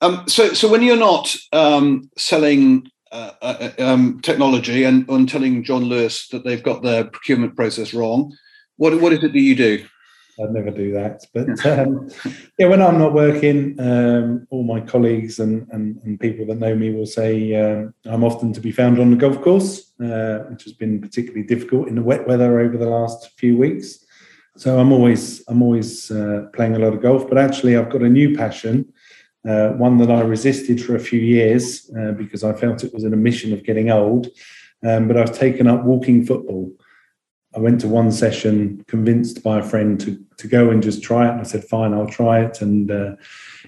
Um, 0.00 0.24
so 0.26 0.52
so 0.54 0.68
when 0.68 0.82
you're 0.82 0.96
not 0.96 1.34
um, 1.52 2.10
selling 2.16 2.90
uh, 3.12 3.32
uh, 3.42 3.70
um, 3.78 4.20
technology 4.22 4.84
and, 4.84 5.08
and 5.08 5.28
telling 5.28 5.62
John 5.64 5.84
Lewis 5.84 6.28
that 6.28 6.44
they've 6.44 6.62
got 6.62 6.82
their 6.82 7.04
procurement 7.04 7.56
process 7.56 7.92
wrong, 7.92 8.34
what 8.76 8.98
what 9.00 9.12
is 9.12 9.22
it 9.22 9.32
that 9.32 9.38
you 9.38 9.54
do? 9.54 9.84
I'd 10.42 10.52
never 10.52 10.70
do 10.70 10.92
that. 10.92 11.24
But 11.32 11.64
um, 11.66 12.10
yeah, 12.58 12.66
when 12.66 12.82
I'm 12.82 12.98
not 12.98 13.12
working, 13.12 13.78
um, 13.80 14.46
all 14.50 14.62
my 14.62 14.80
colleagues 14.80 15.38
and, 15.38 15.66
and, 15.70 16.00
and, 16.02 16.18
people 16.20 16.46
that 16.46 16.58
know 16.58 16.74
me 16.74 16.92
will 16.92 17.06
say 17.06 17.54
um, 17.54 17.94
I'm 18.04 18.24
often 18.24 18.52
to 18.52 18.60
be 18.60 18.72
found 18.72 18.98
on 18.98 19.10
the 19.10 19.16
golf 19.16 19.40
course, 19.40 19.92
uh, 20.00 20.40
which 20.50 20.64
has 20.64 20.72
been 20.72 21.00
particularly 21.00 21.44
difficult 21.44 21.88
in 21.88 21.94
the 21.94 22.02
wet 22.02 22.26
weather 22.26 22.60
over 22.60 22.76
the 22.76 22.86
last 22.88 23.30
few 23.38 23.56
weeks. 23.56 24.04
So 24.56 24.78
I'm 24.78 24.92
always 24.92 25.42
I'm 25.48 25.62
always 25.62 26.10
uh, 26.10 26.46
playing 26.54 26.76
a 26.76 26.78
lot 26.78 26.92
of 26.92 27.00
golf. 27.00 27.28
But 27.28 27.38
actually, 27.38 27.76
I've 27.76 27.90
got 27.90 28.02
a 28.02 28.08
new 28.08 28.36
passion, 28.36 28.92
uh, 29.48 29.70
one 29.70 29.96
that 29.98 30.10
I 30.10 30.20
resisted 30.20 30.82
for 30.84 30.94
a 30.94 31.00
few 31.00 31.20
years 31.20 31.90
uh, 31.98 32.12
because 32.12 32.44
I 32.44 32.52
felt 32.52 32.84
it 32.84 32.92
was 32.92 33.04
an 33.04 33.14
admission 33.14 33.52
of 33.52 33.64
getting 33.64 33.90
old. 33.90 34.28
Um, 34.84 35.06
but 35.06 35.16
I've 35.16 35.32
taken 35.32 35.66
up 35.66 35.84
walking 35.84 36.26
football. 36.26 36.72
I 37.54 37.58
went 37.58 37.80
to 37.82 37.88
one 37.88 38.10
session, 38.12 38.84
convinced 38.88 39.42
by 39.42 39.58
a 39.58 39.62
friend 39.62 40.00
to 40.00 40.18
to 40.38 40.48
go 40.48 40.70
and 40.70 40.82
just 40.82 41.02
try 41.02 41.26
it. 41.26 41.32
And 41.32 41.40
I 41.40 41.44
said, 41.44 41.64
"Fine, 41.64 41.94
I'll 41.94 42.06
try 42.06 42.40
it." 42.40 42.62
And 42.62 42.90
uh, 42.90 43.16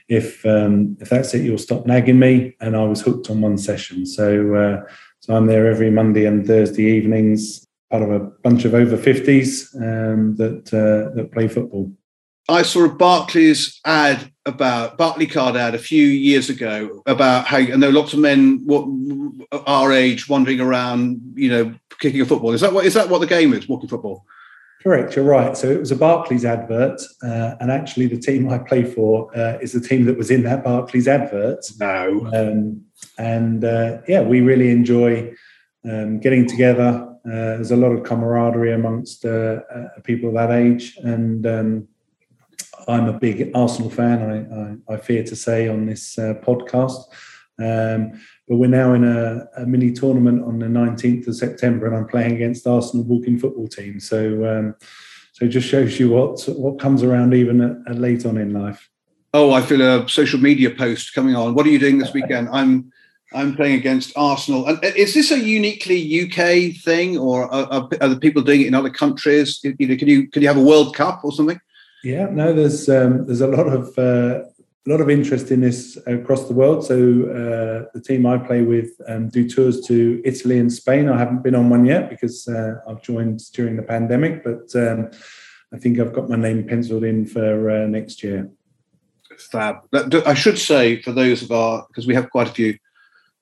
if 0.09 0.45
um, 0.47 0.97
if 1.01 1.09
that's 1.11 1.35
it, 1.35 1.43
you'll 1.43 1.59
stop 1.59 1.87
nagging 1.87 2.19
me. 2.19 2.57
And 2.61 2.77
I 2.77 2.85
was 2.85 3.03
hooked 3.03 3.31
on 3.31 3.41
one 3.41 3.59
session. 3.59 4.07
So 4.07 4.55
uh, 4.55 4.91
so 5.21 5.37
I'm 5.37 5.47
there 5.47 5.71
every 5.71 5.91
Monday 5.91 6.27
and 6.27 6.47
Thursday 6.47 6.85
evenings, 6.85 7.67
part 7.91 8.03
of 8.03 8.11
a 8.11 8.21
bunch 8.21 8.65
of 8.65 8.75
over 8.75 8.97
fifties 8.97 9.75
um, 9.77 10.37
that 10.37 10.73
uh, 10.73 11.15
that 11.15 11.33
play 11.33 11.49
football. 11.49 11.93
I 12.55 12.63
saw 12.63 12.85
a 12.85 12.89
Barclays 12.89 13.81
ad 13.85 14.31
about 14.47 14.97
Barclaycard 14.97 15.57
ad 15.57 15.75
a 15.75 15.79
few 15.79 16.07
years 16.07 16.49
ago 16.49 17.03
about 17.07 17.47
how, 17.47 17.59
and 17.59 17.83
there 17.83 17.91
are 17.91 17.93
lots 17.93 18.13
of 18.13 18.21
men 18.21 18.63
what 18.65 18.87
our 19.67 19.93
age 19.93 20.29
wandering 20.29 20.61
around, 20.61 21.21
you 21.35 21.51
know, 21.51 21.75
kicking 21.99 22.21
a 22.21 22.25
football. 22.25 22.53
Is 22.53 22.61
that 22.61 22.73
what 22.73 22.87
is 22.87 22.95
that 22.95 23.09
what 23.09 23.21
the 23.21 23.27
game 23.27 23.53
is? 23.53 23.69
Walking 23.69 23.89
football. 23.89 24.25
Correct, 24.85 25.17
you're 25.17 25.25
right. 25.25 25.57
So 25.57 25.69
it 25.69 25.81
was 25.81 25.91
a 25.91 25.97
Barclays 25.97 26.45
advert, 26.45 27.01
uh, 27.25 27.55
and 27.61 27.73
actually 27.73 28.07
the 28.07 28.19
team 28.19 28.49
I 28.49 28.59
play 28.59 28.85
for 28.85 29.37
uh, 29.37 29.59
is 29.61 29.73
the 29.73 29.81
team 29.81 30.05
that 30.05 30.17
was 30.17 30.31
in 30.31 30.45
that 30.45 30.63
Barclays 30.63 31.09
advert. 31.09 31.65
No. 31.81 32.31
Um, 32.33 32.85
and 33.19 33.65
uh, 33.65 33.99
yeah, 34.07 34.23
we 34.23 34.43
really 34.43 34.71
enjoy 34.71 35.33
um, 35.91 36.21
getting 36.21 36.47
together. 36.47 37.09
Uh, 37.27 37.57
there's 37.57 37.71
a 37.73 37.77
lot 37.77 37.93
of 37.93 38.05
camaraderie 38.05 38.75
amongst 38.75 39.25
uh, 39.25 39.61
uh, 39.75 39.89
people 40.05 40.29
of 40.29 40.35
that 40.35 40.51
age, 40.53 40.97
and 40.99 41.47
um, 41.47 41.89
I'm 42.89 43.09
a 43.09 43.13
big 43.13 43.51
Arsenal 43.55 43.91
fan. 43.91 44.79
I, 44.89 44.93
I, 44.93 44.95
I 44.95 44.97
fear 44.99 45.23
to 45.25 45.37
say 45.37 45.69
on 45.69 45.87
this 45.87 46.19
uh, 46.19 46.35
podcast, 46.43 47.05
um, 47.59 48.21
but 48.49 48.57
we're 48.57 48.67
now 48.67 48.95
in 48.95 49.05
a, 49.05 49.47
a, 49.57 49.67
mini 49.67 49.93
tournament 49.93 50.45
on 50.45 50.59
the 50.59 50.67
19th 50.67 51.29
of 51.29 51.37
September, 51.37 51.87
and 51.87 51.97
I'm 51.97 52.07
playing 52.07 52.35
against 52.35 52.67
Arsenal 52.67 53.05
walking 53.05 53.39
football 53.39 53.69
team. 53.69 54.01
So, 54.01 54.45
um, 54.45 54.75
so 55.33 55.45
it 55.45 55.49
just 55.49 55.69
shows 55.69 55.99
you 55.99 56.11
what 56.11 56.43
what 56.49 56.79
comes 56.79 57.03
around 57.03 57.35
even 57.35 57.61
at, 57.61 57.77
at 57.89 57.99
late 57.99 58.27
on 58.27 58.37
in 58.37 58.53
life. 58.53 58.91
Oh, 59.33 59.53
I 59.53 59.63
feel 59.63 59.83
a 59.83 60.09
social 60.09 60.39
media 60.39 60.71
post 60.71 61.15
coming 61.15 61.35
on. 61.35 61.55
What 61.55 61.67
are 61.67 61.71
you 61.71 61.79
doing 61.79 61.99
this 61.99 62.13
weekend? 62.13 62.49
I'm 62.53 62.93
I'm 63.33 63.57
playing 63.57 63.75
against 63.75 64.17
Arsenal. 64.17 64.67
And 64.67 64.79
uh, 64.79 64.93
is 64.97 65.15
this 65.15 65.31
a 65.33 65.39
uniquely 65.39 65.99
UK 66.23 66.77
thing, 66.83 67.19
or 67.19 67.53
are, 67.53 67.89
are, 68.01 68.09
the 68.09 68.19
people 68.21 68.43
doing 68.43 68.63
it 68.63 68.69
in 68.69 68.75
other 68.75 68.91
countries? 68.91 69.61
You 69.63 69.89
know, 69.89 69.97
can 69.97 70.09
you 70.09 70.29
can 70.29 70.43
you 70.43 70.49
have 70.49 70.57
a 70.57 70.63
World 70.63 70.95
Cup 70.95 71.25
or 71.25 71.33
something? 71.33 71.61
Yeah, 72.05 72.29
no, 72.31 72.53
there's 72.53 72.89
um, 72.89 73.25
there's 73.27 73.41
a 73.41 73.47
lot 73.47 73.67
of 73.67 73.99
uh, 73.99 74.45
a 74.87 74.91
lot 74.91 75.01
of 75.01 75.09
interest 75.09 75.51
in 75.51 75.63
this 75.63 75.97
across 76.07 76.47
the 76.47 76.53
world. 76.53 76.85
So 76.85 76.95
uh, 76.95 77.89
the 77.95 78.03
team 78.05 78.27
I 78.27 78.37
play 78.37 78.61
with 78.61 78.91
um, 79.09 79.31
do 79.31 79.49
tours 79.49 79.81
to 79.87 80.21
Italy 80.25 80.59
and 80.59 80.71
Spain. 80.71 81.09
I 81.09 81.19
haven't 81.19 81.43
been 81.43 81.55
on 81.55 81.71
one 81.71 81.87
yet 81.87 82.11
because 82.11 82.47
uh, 82.47 82.75
I've 82.87 83.03
joined 83.03 83.41
during 83.53 83.77
the 83.77 83.83
pandemic, 83.83 84.45
but 84.45 84.75
um, 84.77 85.11
I 85.73 85.79
think 85.79 85.99
I've 85.99 86.13
got 86.13 86.29
my 86.29 86.37
name 86.37 86.69
penciled 86.69 87.05
in 87.05 87.25
for 87.25 87.71
uh, 87.71 87.87
next 87.87 88.23
year. 88.23 88.51
Fab. 89.51 89.77
I 89.93 90.35
should 90.35 90.59
say 90.59 91.01
for 91.01 91.13
those 91.13 91.43
of 91.43 91.51
our 91.51 91.87
because 91.89 92.07
we 92.07 92.15
have 92.15 92.29
quite 92.29 92.49
a 92.49 92.53
few 92.53 92.77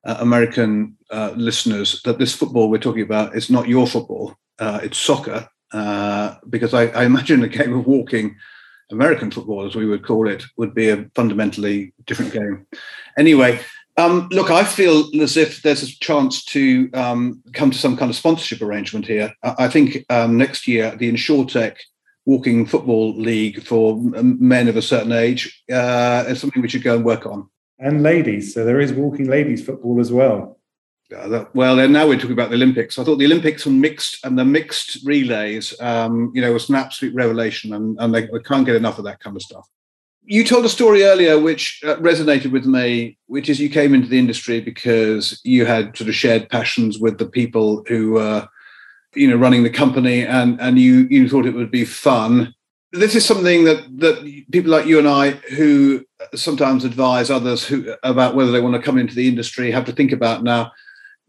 uh, 0.07 0.19
American 0.21 0.97
uh, 1.11 1.33
listeners 1.37 2.01
that 2.05 2.19
this 2.21 2.35
football 2.35 2.71
we're 2.71 2.79
talking 2.79 3.03
about 3.03 3.35
is 3.35 3.51
not 3.51 3.67
your 3.67 3.89
football; 3.89 4.37
it's 4.61 4.99
soccer. 4.99 5.49
Because 5.73 6.75
I, 6.75 6.87
I 6.89 7.05
imagine 7.05 7.43
a 7.43 7.49
game 7.49 7.75
of 7.77 7.87
walking 7.87 8.37
American 8.91 9.31
football, 9.31 9.67
as 9.67 9.75
we 9.75 9.87
would 9.87 10.05
call 10.05 10.29
it, 10.29 10.45
would 10.57 10.75
be 10.75 10.91
a 10.91 11.07
fundamentally 11.15 11.93
different 12.07 12.33
game. 12.33 12.67
Anyway, 13.19 13.61
um, 13.97 14.29
look, 14.31 14.51
I 14.51 14.65
feel 14.65 15.09
as 15.21 15.37
if 15.37 15.63
there's 15.63 15.83
a 15.83 15.99
chance 15.99 16.45
to 16.47 16.91
um, 16.95 17.43
come 17.53 17.71
to 17.71 17.79
some 17.79 17.97
kind 17.97 18.11
of 18.11 18.17
sponsorship 18.17 18.63
arrangement 18.63 19.07
here. 19.07 19.33
I, 19.43 19.55
I 19.61 19.69
think 19.69 20.05
um, 20.11 20.37
next 20.37 20.67
year 20.69 20.95
the 20.97 21.11
InsurTech 21.13 21.77
Walking 22.25 22.67
Football 22.67 23.17
League 23.17 23.65
for 23.65 23.99
men 24.01 24.69
of 24.69 24.77
a 24.77 24.83
certain 24.83 25.13
age 25.13 25.63
uh, 25.71 26.25
is 26.29 26.41
something 26.41 26.63
we 26.63 26.69
should 26.69 26.85
go 26.85 26.95
and 26.95 27.05
work 27.05 27.27
on. 27.27 27.49
And 27.79 28.03
ladies, 28.03 28.55
so 28.55 28.65
there 28.65 28.81
is 28.81 28.93
walking 28.93 29.29
ladies 29.29 29.65
football 29.65 30.01
as 30.01 30.13
well. 30.13 30.59
Uh, 31.13 31.45
well, 31.55 31.77
then 31.77 31.93
now 31.93 32.07
we're 32.07 32.17
talking 32.17 32.33
about 32.33 32.51
the 32.51 32.57
Olympics. 32.57 32.99
I 32.99 33.05
thought 33.05 33.17
the 33.17 33.27
Olympics 33.27 33.67
and 33.67 33.81
mixed 33.81 34.25
and 34.25 34.39
the 34.39 34.45
mixed 34.45 35.05
relays, 35.05 35.79
um, 35.81 36.33
you 36.35 36.41
know, 36.41 36.53
was 36.53 36.69
an 36.69 36.77
absolute 36.77 37.15
revelation, 37.15 37.75
and, 37.75 37.97
and 38.01 38.15
they, 38.15 38.29
can't 38.45 38.67
get 38.67 38.77
enough 38.77 38.99
of 38.99 39.05
that 39.05 39.21
kind 39.21 39.37
of 39.37 39.43
stuff. 39.43 39.69
You 40.25 40.45
told 40.45 40.65
a 40.65 40.69
story 40.69 41.03
earlier 41.03 41.39
which 41.39 41.81
uh, 41.85 41.97
resonated 41.97 42.53
with 42.53 42.65
me, 42.65 43.19
which 43.27 43.49
is 43.49 43.61
you 43.61 43.69
came 43.69 43.95
into 43.95 44.09
the 44.09 44.19
industry 44.19 44.61
because 44.61 45.41
you 45.45 45.67
had 45.67 45.97
sort 45.97 46.09
of 46.09 46.15
shared 46.15 46.49
passions 46.49 46.99
with 46.99 47.19
the 47.19 47.27
people 47.27 47.85
who 47.89 48.13
were, 48.13 48.49
you 49.15 49.29
know, 49.29 49.37
running 49.37 49.65
the 49.65 49.71
company, 49.71 50.25
and 50.25 50.61
and 50.61 50.79
you 50.79 51.07
you 51.11 51.29
thought 51.29 51.47
it 51.47 51.55
would 51.55 51.73
be 51.73 51.85
fun. 51.85 52.55
This 52.93 53.15
is 53.15 53.25
something 53.25 53.65
that 53.65 53.85
that 53.99 54.45
people 54.53 54.71
like 54.71 54.87
you 54.87 54.99
and 54.99 55.09
I, 55.09 55.31
who 55.31 56.05
sometimes 56.35 56.85
advise 56.85 57.31
others 57.31 57.67
who 57.67 57.95
about 58.05 58.37
whether 58.37 58.53
they 58.53 58.61
want 58.61 58.77
to 58.77 58.83
come 58.83 58.99
into 58.99 59.15
the 59.15 59.27
industry, 59.27 59.73
have 59.73 59.87
to 59.87 59.93
think 59.93 60.13
about 60.13 60.45
now 60.45 60.71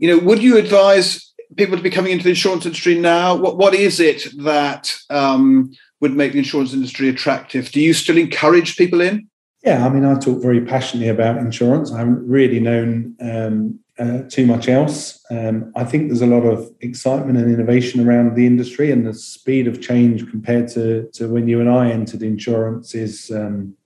you 0.04 0.10
know, 0.10 0.22
would 0.22 0.44
you 0.44 0.58
advise 0.58 1.34
people 1.56 1.78
to 1.78 1.82
be 1.82 1.90
coming 1.90 2.12
into 2.12 2.26
the 2.26 2.32
insurance 2.32 2.66
industry 2.66 3.00
now? 3.00 3.38
What 3.38 3.56
what 3.56 3.74
is 3.74 4.02
it 4.02 4.28
that 4.44 4.94
um, 5.10 5.72
would 6.02 6.14
make 6.14 6.34
the 6.34 6.40
insurance 6.40 6.74
industry 6.74 7.08
attractive? 7.08 7.72
Do 7.72 7.80
you 7.80 7.94
still 7.94 8.18
encourage 8.18 8.76
people 8.76 9.00
in? 9.00 9.30
Yeah, 9.64 9.86
I 9.86 9.88
mean, 9.88 10.04
I 10.04 10.20
talk 10.20 10.42
very 10.42 10.60
passionately 10.60 11.08
about 11.08 11.38
insurance. 11.38 11.94
I 11.94 12.00
haven't 12.00 12.28
really 12.28 12.60
known 12.60 13.16
um, 13.22 13.80
uh, 13.98 14.24
too 14.24 14.46
much 14.46 14.68
else. 14.68 15.24
Um, 15.32 15.72
I 15.74 15.86
think 15.86 16.10
there's 16.10 16.22
a 16.22 16.28
lot 16.28 16.44
of 16.44 16.70
excitement 16.82 17.38
and 17.38 17.50
innovation 17.50 18.06
around 18.06 18.36
the 18.36 18.46
industry, 18.46 18.92
and 18.92 19.08
the 19.08 19.14
speed 19.14 19.68
of 19.68 19.80
change 19.80 20.30
compared 20.30 20.68
to, 20.72 21.10
to 21.14 21.30
when 21.30 21.48
you 21.48 21.62
and 21.62 21.70
I 21.70 21.92
entered 21.92 22.24
insurance 22.24 22.94
is 22.94 23.32
um, 23.32 23.78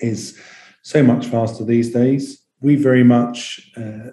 is 0.00 0.38
so 0.82 1.02
much 1.02 1.28
faster 1.28 1.64
these 1.64 1.94
days. 1.94 2.42
We 2.60 2.76
very 2.76 3.04
much 3.04 3.70
uh, 3.74 4.10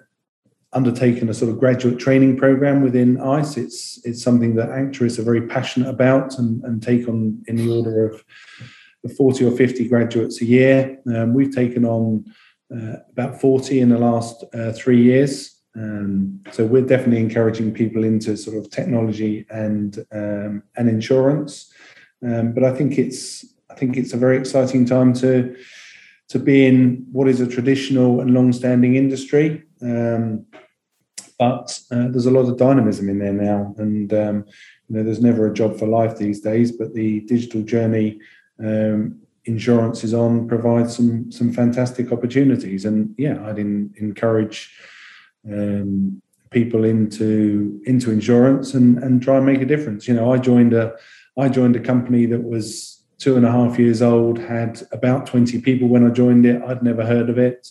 undertaken 0.78 1.28
a 1.28 1.34
sort 1.34 1.50
of 1.50 1.58
graduate 1.58 1.98
training 1.98 2.36
program 2.36 2.82
within 2.82 3.20
ICE. 3.20 3.56
It's 3.56 4.00
it's 4.04 4.22
something 4.22 4.54
that 4.54 4.68
Acturis 4.68 5.18
are 5.18 5.28
very 5.30 5.44
passionate 5.56 5.88
about 5.88 6.38
and, 6.38 6.62
and 6.64 6.80
take 6.80 7.08
on 7.08 7.42
in 7.48 7.56
the 7.56 7.68
order 7.76 8.06
of 8.06 8.24
40 9.16 9.44
or 9.46 9.50
50 9.50 9.88
graduates 9.88 10.40
a 10.40 10.44
year. 10.44 10.98
Um, 11.12 11.34
we've 11.34 11.54
taken 11.54 11.84
on 11.84 12.24
uh, 12.74 12.96
about 13.10 13.40
40 13.40 13.80
in 13.80 13.88
the 13.88 13.98
last 13.98 14.44
uh, 14.54 14.72
three 14.72 15.02
years. 15.02 15.60
Um, 15.76 16.40
so 16.52 16.64
we're 16.64 16.86
definitely 16.94 17.20
encouraging 17.20 17.72
people 17.72 18.04
into 18.04 18.36
sort 18.36 18.56
of 18.56 18.70
technology 18.70 19.46
and 19.50 19.98
um, 20.12 20.62
and 20.76 20.88
insurance. 20.88 21.72
Um, 22.24 22.52
but 22.52 22.62
I 22.62 22.72
think 22.72 22.98
it's 22.98 23.44
I 23.68 23.74
think 23.74 23.96
it's 23.96 24.14
a 24.14 24.16
very 24.24 24.36
exciting 24.38 24.86
time 24.86 25.12
to 25.14 25.56
to 26.28 26.38
be 26.38 26.66
in 26.66 27.06
what 27.10 27.28
is 27.28 27.40
a 27.40 27.46
traditional 27.46 28.20
and 28.20 28.32
long-standing 28.32 28.96
industry. 28.96 29.64
Um, 29.80 30.46
but 31.38 31.78
uh, 31.90 32.08
there's 32.08 32.26
a 32.26 32.30
lot 32.30 32.48
of 32.48 32.56
dynamism 32.56 33.08
in 33.08 33.18
there 33.18 33.32
now, 33.32 33.74
and 33.78 34.12
um, 34.12 34.44
you 34.88 34.96
know, 34.96 35.04
there's 35.04 35.22
never 35.22 35.46
a 35.46 35.54
job 35.54 35.78
for 35.78 35.86
life 35.86 36.18
these 36.18 36.40
days. 36.40 36.72
But 36.72 36.94
the 36.94 37.20
digital 37.20 37.62
journey 37.62 38.20
um, 38.58 39.20
insurance 39.44 40.02
is 40.04 40.14
on 40.14 40.48
provides 40.48 40.96
some 40.96 41.30
some 41.30 41.52
fantastic 41.52 42.12
opportunities, 42.12 42.84
and 42.84 43.14
yeah, 43.16 43.44
I'd 43.46 43.58
in, 43.58 43.94
encourage 43.98 44.74
um, 45.46 46.20
people 46.50 46.84
into 46.84 47.80
into 47.86 48.10
insurance 48.10 48.74
and 48.74 48.98
and 48.98 49.22
try 49.22 49.36
and 49.36 49.46
make 49.46 49.60
a 49.60 49.66
difference. 49.66 50.08
You 50.08 50.14
know, 50.14 50.32
I 50.32 50.38
joined 50.38 50.72
a 50.72 50.94
I 51.38 51.48
joined 51.48 51.76
a 51.76 51.80
company 51.80 52.26
that 52.26 52.42
was 52.42 52.98
two 53.18 53.36
and 53.36 53.44
a 53.44 53.50
half 53.50 53.78
years 53.78 54.00
old, 54.00 54.38
had 54.38 54.82
about 54.92 55.26
20 55.26 55.60
people 55.60 55.88
when 55.88 56.06
I 56.06 56.10
joined 56.10 56.46
it. 56.46 56.62
I'd 56.62 56.82
never 56.82 57.04
heard 57.04 57.28
of 57.28 57.38
it. 57.38 57.68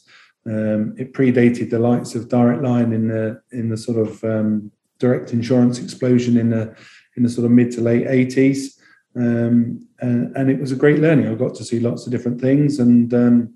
Um, 0.48 0.96
it 0.98 1.14
predated 1.14 1.70
the 1.70 1.80
likes 1.80 2.16
of 2.16 2.30
Direct 2.30 2.64
Line 2.64 2.94
in 2.94 3.10
the 3.10 3.42
in 3.52 3.68
the 3.70 3.76
sort 3.76 3.98
of 3.98 4.24
um, 4.24 4.72
direct 4.98 5.34
insurance 5.34 5.78
explosion 5.78 6.38
in 6.38 6.50
the 6.50 6.74
in 7.18 7.24
the 7.24 7.30
sort 7.30 7.46
of 7.46 7.52
mid 7.52 7.72
to 7.74 7.82
late 7.82 8.08
eighties, 8.08 8.80
um, 9.16 9.86
and, 10.00 10.36
and, 10.38 10.50
it 10.50 10.60
was 10.60 10.72
a 10.72 10.76
great 10.76 11.00
learning. 11.00 11.28
I 11.28 11.36
got 11.36 11.56
to 11.56 11.66
see 11.66 11.82
lots 11.82 12.06
of 12.06 12.14
different 12.14 12.40
things, 12.40 12.80
and 12.80 13.14
um, 13.14 13.54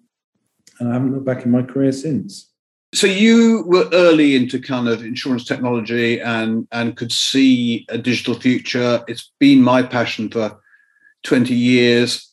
and 0.79 0.89
I 0.89 0.93
haven't 0.93 1.13
looked 1.13 1.25
back 1.25 1.45
in 1.45 1.51
my 1.51 1.63
career 1.63 1.93
since. 1.93 2.49
So 2.93 3.07
you 3.07 3.63
were 3.67 3.87
early 3.93 4.35
into 4.35 4.59
kind 4.59 4.89
of 4.89 5.01
insurance 5.01 5.45
technology 5.45 6.19
and 6.19 6.67
and 6.73 6.97
could 6.97 7.13
see 7.13 7.85
a 7.87 7.97
digital 7.97 8.33
future. 8.33 9.01
It's 9.07 9.31
been 9.39 9.61
my 9.61 9.81
passion 9.81 10.29
for 10.29 10.59
twenty 11.23 11.55
years 11.55 12.30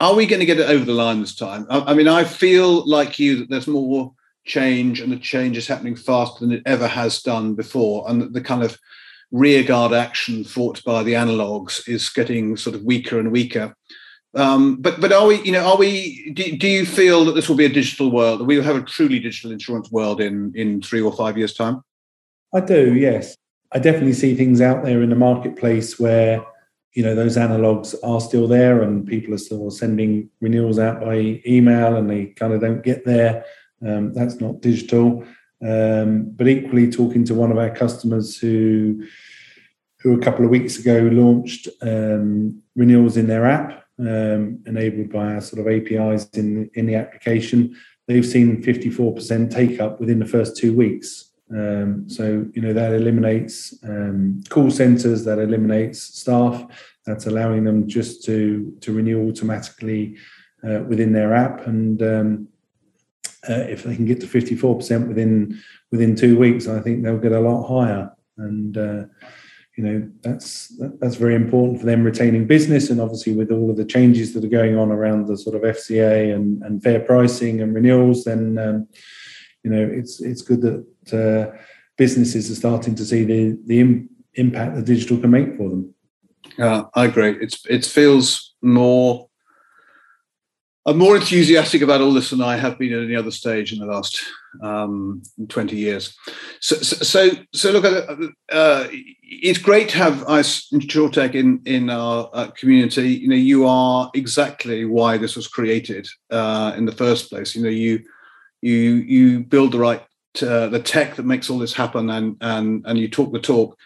are 0.00 0.14
we 0.14 0.26
going 0.26 0.40
to 0.40 0.46
get 0.46 0.60
it 0.60 0.68
over 0.68 0.84
the 0.84 0.92
line 0.92 1.20
this 1.20 1.34
time? 1.34 1.66
I, 1.68 1.80
I, 1.80 1.94
mean, 1.94 2.08
I 2.08 2.24
feel 2.24 2.88
like 2.88 3.18
you 3.18 3.36
that 3.36 3.50
there's 3.50 3.66
more 3.66 4.12
change 4.44 5.00
and 5.00 5.12
the 5.12 5.18
change 5.18 5.56
is 5.56 5.66
happening 5.66 5.96
faster 5.96 6.40
than 6.40 6.52
it 6.52 6.62
ever 6.66 6.86
has 6.86 7.22
done 7.22 7.54
before. 7.54 8.08
And 8.08 8.32
the 8.32 8.40
kind 8.40 8.62
of 8.62 8.78
rearguard 9.30 9.92
action 9.92 10.44
fought 10.44 10.82
by 10.84 11.02
the 11.02 11.14
analogs 11.14 11.86
is 11.88 12.08
getting 12.08 12.56
sort 12.56 12.76
of 12.76 12.84
weaker 12.84 13.18
and 13.18 13.32
weaker. 13.32 13.74
Um, 14.34 14.76
but 14.76 15.00
but 15.00 15.12
are 15.12 15.26
we, 15.26 15.42
you 15.42 15.52
know, 15.52 15.66
are 15.66 15.76
we? 15.76 16.32
Do, 16.32 16.56
do 16.56 16.68
you 16.68 16.84
feel 16.84 17.24
that 17.24 17.32
this 17.32 17.48
will 17.48 17.56
be 17.56 17.64
a 17.64 17.70
digital 17.70 18.10
world? 18.10 18.40
That 18.40 18.44
we 18.44 18.56
will 18.56 18.64
have 18.64 18.76
a 18.76 18.82
truly 18.82 19.18
digital 19.18 19.50
insurance 19.50 19.90
world 19.90 20.20
in 20.20 20.52
in 20.54 20.82
three 20.82 21.00
or 21.00 21.12
five 21.12 21.38
years' 21.38 21.54
time? 21.54 21.82
I 22.54 22.60
do, 22.60 22.94
yes. 22.94 23.36
I 23.72 23.78
definitely 23.78 24.14
see 24.14 24.34
things 24.34 24.60
out 24.60 24.84
there 24.84 25.02
in 25.02 25.10
the 25.10 25.16
marketplace 25.16 25.98
where 25.98 26.44
you 26.98 27.04
know 27.04 27.14
those 27.14 27.36
analogs 27.36 27.94
are 28.02 28.20
still 28.20 28.48
there 28.48 28.82
and 28.82 29.06
people 29.06 29.32
are 29.32 29.38
still 29.38 29.70
sending 29.70 30.28
renewals 30.40 30.80
out 30.80 31.00
by 31.00 31.40
email 31.46 31.94
and 31.94 32.10
they 32.10 32.26
kind 32.26 32.52
of 32.52 32.60
don't 32.60 32.82
get 32.82 33.04
there. 33.04 33.44
Um, 33.86 34.12
that's 34.12 34.40
not 34.40 34.62
digital. 34.62 35.24
Um, 35.64 36.32
but 36.34 36.48
equally 36.48 36.90
talking 36.90 37.24
to 37.26 37.36
one 37.36 37.52
of 37.52 37.58
our 37.58 37.70
customers 37.70 38.36
who 38.36 39.06
who 40.00 40.18
a 40.18 40.20
couple 40.20 40.44
of 40.44 40.50
weeks 40.50 40.80
ago 40.80 41.08
launched 41.12 41.68
um, 41.82 42.60
renewals 42.74 43.16
in 43.16 43.28
their 43.28 43.46
app 43.46 43.84
um, 44.00 44.60
enabled 44.66 45.12
by 45.12 45.34
our 45.34 45.40
sort 45.40 45.60
of 45.60 45.68
apis 45.72 46.28
in 46.30 46.68
in 46.74 46.86
the 46.86 46.96
application 46.96 47.76
they've 48.08 48.26
seen 48.26 48.60
54% 48.60 49.50
take 49.50 49.80
up 49.80 50.00
within 50.00 50.18
the 50.18 50.26
first 50.26 50.56
two 50.56 50.74
weeks 50.74 51.27
um, 51.50 52.08
so 52.08 52.46
you 52.52 52.60
know 52.60 52.72
that 52.72 52.92
eliminates 52.92 53.74
um, 53.84 54.42
call 54.48 54.70
centers, 54.70 55.24
that 55.24 55.38
eliminates 55.38 56.02
staff. 56.02 56.64
That's 57.06 57.26
allowing 57.26 57.64
them 57.64 57.88
just 57.88 58.24
to 58.24 58.76
to 58.80 58.92
renew 58.92 59.28
automatically 59.28 60.16
uh, 60.62 60.80
within 60.86 61.12
their 61.12 61.32
app, 61.34 61.66
and 61.66 62.02
um, 62.02 62.48
uh, 63.48 63.64
if 63.68 63.82
they 63.82 63.96
can 63.96 64.04
get 64.04 64.20
to 64.20 64.26
fifty 64.26 64.56
four 64.56 64.76
percent 64.76 65.08
within 65.08 65.58
within 65.90 66.14
two 66.14 66.38
weeks, 66.38 66.68
I 66.68 66.80
think 66.80 67.02
they'll 67.02 67.18
get 67.18 67.32
a 67.32 67.40
lot 67.40 67.66
higher. 67.66 68.12
And 68.36 68.76
uh, 68.76 69.04
you 69.78 69.84
know 69.84 70.10
that's 70.22 70.76
that's 70.98 71.14
very 71.14 71.34
important 71.34 71.80
for 71.80 71.86
them 71.86 72.02
retaining 72.02 72.46
business, 72.46 72.90
and 72.90 73.00
obviously 73.00 73.32
with 73.34 73.52
all 73.52 73.70
of 73.70 73.76
the 73.76 73.84
changes 73.84 74.34
that 74.34 74.44
are 74.44 74.48
going 74.48 74.76
on 74.76 74.90
around 74.90 75.26
the 75.26 75.38
sort 75.38 75.56
of 75.56 75.62
FCA 75.62 76.34
and, 76.34 76.62
and 76.62 76.82
fair 76.82 77.00
pricing 77.00 77.62
and 77.62 77.74
renewals, 77.74 78.24
then 78.24 78.58
um, 78.58 78.88
you 79.62 79.70
know 79.70 79.80
it's 79.80 80.20
it's 80.20 80.42
good 80.42 80.60
that 80.62 80.84
uh, 81.12 81.52
businesses 81.96 82.50
are 82.50 82.54
starting 82.54 82.94
to 82.94 83.04
see 83.04 83.24
the 83.24 83.58
the 83.66 83.80
Im- 83.80 84.08
impact 84.34 84.76
that 84.76 84.84
digital 84.84 85.18
can 85.18 85.30
make 85.30 85.56
for 85.56 85.68
them. 85.68 85.94
Yeah, 86.58 86.84
I 86.94 87.06
agree. 87.06 87.36
It's 87.40 87.64
it 87.66 87.84
feels 87.84 88.54
more. 88.62 89.28
I'm 90.86 90.96
more 90.96 91.16
enthusiastic 91.16 91.82
about 91.82 92.00
all 92.00 92.14
this 92.14 92.30
than 92.30 92.40
I 92.40 92.56
have 92.56 92.78
been 92.78 92.94
at 92.94 93.02
any 93.02 93.14
other 93.14 93.30
stage 93.30 93.74
in 93.74 93.78
the 93.78 93.84
last 93.84 94.24
um, 94.62 95.22
20 95.46 95.76
years. 95.76 96.16
So, 96.60 96.76
so, 96.76 97.30
so 97.52 97.72
look, 97.72 97.84
uh, 97.84 98.16
uh, 98.50 98.88
it's 99.22 99.58
great 99.58 99.90
to 99.90 99.98
have 99.98 100.26
ICE 100.26 100.70
InsurTech 100.72 101.34
in 101.34 101.60
in 101.66 101.90
our 101.90 102.30
uh, 102.32 102.50
community. 102.52 103.10
You 103.10 103.28
know, 103.28 103.36
you 103.36 103.66
are 103.66 104.10
exactly 104.14 104.86
why 104.86 105.18
this 105.18 105.36
was 105.36 105.46
created 105.46 106.08
uh, 106.30 106.72
in 106.76 106.86
the 106.86 106.92
first 106.92 107.28
place. 107.28 107.54
You 107.54 107.64
know, 107.64 107.68
you 107.68 108.02
you 108.62 108.94
you 109.14 109.40
build 109.40 109.72
the 109.72 109.78
right 109.78 110.02
uh, 110.42 110.68
the 110.68 110.80
tech 110.80 111.16
that 111.16 111.26
makes 111.26 111.50
all 111.50 111.58
this 111.58 111.74
happen, 111.74 112.10
and 112.10 112.36
and 112.40 112.84
and 112.86 112.98
you 112.98 113.08
talk 113.08 113.32
the 113.32 113.40
talk. 113.40 113.76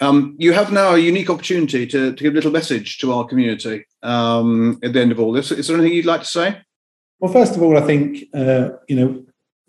Um, 0.00 0.36
you 0.38 0.52
have 0.52 0.72
now 0.72 0.94
a 0.94 0.98
unique 0.98 1.28
opportunity 1.28 1.86
to, 1.86 2.12
to 2.12 2.22
give 2.22 2.32
a 2.32 2.36
little 2.36 2.52
message 2.52 2.98
to 2.98 3.12
our 3.12 3.26
community 3.26 3.84
um, 4.02 4.78
at 4.82 4.92
the 4.92 5.00
end 5.00 5.10
of 5.10 5.18
all 5.18 5.32
this. 5.32 5.50
Is 5.50 5.66
there 5.66 5.76
anything 5.76 5.94
you'd 5.94 6.06
like 6.06 6.20
to 6.20 6.26
say? 6.26 6.60
Well, 7.18 7.32
first 7.32 7.56
of 7.56 7.62
all, 7.62 7.76
I 7.76 7.80
think 7.80 8.24
uh, 8.32 8.70
you 8.88 8.96
know, 8.96 9.24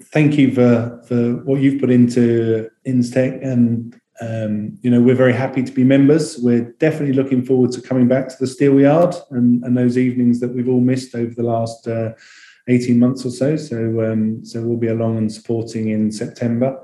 thank 0.05 0.37
you 0.37 0.53
for 0.53 1.01
for 1.07 1.37
what 1.43 1.61
you've 1.61 1.81
put 1.81 1.89
into 1.89 2.69
Instech, 2.85 3.43
and 3.43 3.99
um, 4.21 4.77
you 4.81 4.89
know, 4.89 5.01
we're 5.01 5.15
very 5.15 5.33
happy 5.33 5.63
to 5.63 5.71
be 5.71 5.83
members. 5.83 6.37
We're 6.37 6.73
definitely 6.79 7.13
looking 7.13 7.43
forward 7.43 7.71
to 7.71 7.81
coming 7.81 8.07
back 8.07 8.27
to 8.29 8.35
the 8.39 8.45
Steelyard 8.45 9.15
and, 9.31 9.63
and 9.63 9.77
those 9.77 9.97
evenings 9.97 10.39
that 10.41 10.53
we've 10.53 10.67
all 10.67 10.81
missed 10.81 11.15
over 11.15 11.33
the 11.33 11.43
last. 11.43 11.87
Uh, 11.87 12.11
18 12.69 12.99
months 12.99 13.25
or 13.25 13.31
so. 13.31 13.55
So, 13.55 14.11
um, 14.11 14.45
so 14.45 14.61
we'll 14.61 14.77
be 14.77 14.87
along 14.87 15.17
and 15.17 15.31
supporting 15.31 15.89
in 15.89 16.11
September. 16.11 16.79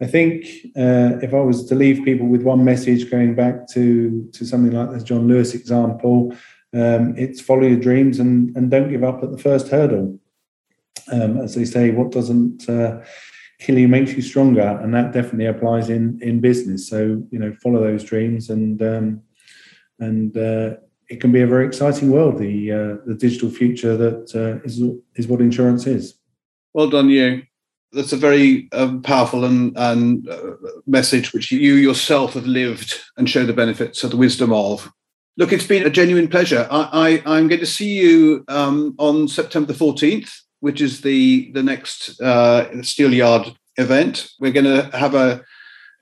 I 0.00 0.06
think 0.06 0.46
uh, 0.76 1.20
if 1.22 1.34
I 1.34 1.40
was 1.40 1.66
to 1.66 1.74
leave 1.74 2.04
people 2.04 2.26
with 2.26 2.42
one 2.42 2.64
message 2.64 3.10
going 3.10 3.34
back 3.34 3.68
to, 3.68 4.28
to 4.32 4.46
something 4.46 4.72
like 4.72 4.90
the 4.90 5.04
John 5.04 5.28
Lewis 5.28 5.54
example, 5.54 6.34
um, 6.72 7.14
it's 7.18 7.40
follow 7.40 7.66
your 7.66 7.80
dreams 7.80 8.18
and, 8.18 8.56
and 8.56 8.70
don't 8.70 8.90
give 8.90 9.04
up 9.04 9.22
at 9.22 9.30
the 9.30 9.38
first 9.38 9.68
hurdle. 9.68 10.18
Um, 11.12 11.38
as 11.38 11.54
they 11.54 11.64
say, 11.64 11.90
what 11.90 12.12
doesn't 12.12 12.68
uh, 12.68 13.02
kill 13.58 13.78
you 13.78 13.88
makes 13.88 14.12
you 14.12 14.22
stronger, 14.22 14.78
and 14.82 14.94
that 14.94 15.12
definitely 15.12 15.46
applies 15.46 15.90
in 15.90 16.20
in 16.22 16.40
business. 16.40 16.88
So 16.88 17.22
you 17.30 17.38
know, 17.38 17.52
follow 17.62 17.80
those 17.80 18.04
dreams 18.04 18.50
and 18.50 18.80
um, 18.82 19.22
and 19.98 20.36
uh, 20.36 20.74
it 21.10 21.20
can 21.20 21.32
be 21.32 21.42
a 21.42 21.46
very 21.46 21.66
exciting 21.66 22.10
world. 22.10 22.38
The 22.38 22.72
uh, 22.72 22.96
the 23.04 23.14
digital 23.14 23.50
future 23.50 23.96
that 23.96 24.34
uh, 24.34 24.64
is 24.64 24.80
is 25.16 25.26
what 25.26 25.40
insurance 25.40 25.86
is. 25.86 26.14
Well 26.72 26.88
done, 26.88 27.10
you. 27.10 27.42
That's 27.92 28.12
a 28.12 28.16
very 28.16 28.68
um, 28.70 29.02
powerful 29.02 29.44
and, 29.44 29.76
and 29.76 30.28
uh, 30.28 30.52
message 30.86 31.32
which 31.32 31.50
you 31.50 31.74
yourself 31.74 32.34
have 32.34 32.46
lived 32.46 33.00
and 33.16 33.28
show 33.28 33.44
the 33.44 33.52
benefits 33.52 34.04
of 34.04 34.12
the 34.12 34.16
wisdom 34.16 34.52
of. 34.52 34.88
Look, 35.36 35.52
it's 35.52 35.66
been 35.66 35.84
a 35.84 35.90
genuine 35.90 36.28
pleasure. 36.28 36.68
I, 36.70 37.20
I, 37.26 37.38
am 37.38 37.48
going 37.48 37.58
to 37.60 37.66
see 37.66 37.94
you 37.94 38.44
um, 38.46 38.94
on 38.98 39.26
September 39.26 39.72
the 39.72 39.84
14th, 39.84 40.30
which 40.60 40.80
is 40.80 41.00
the, 41.00 41.50
the 41.50 41.64
next 41.64 42.20
uh, 42.20 42.68
Steelyard 42.74 43.56
event. 43.76 44.30
We're 44.38 44.52
going 44.52 44.66
to 44.66 44.96
have 44.96 45.16
a, 45.16 45.42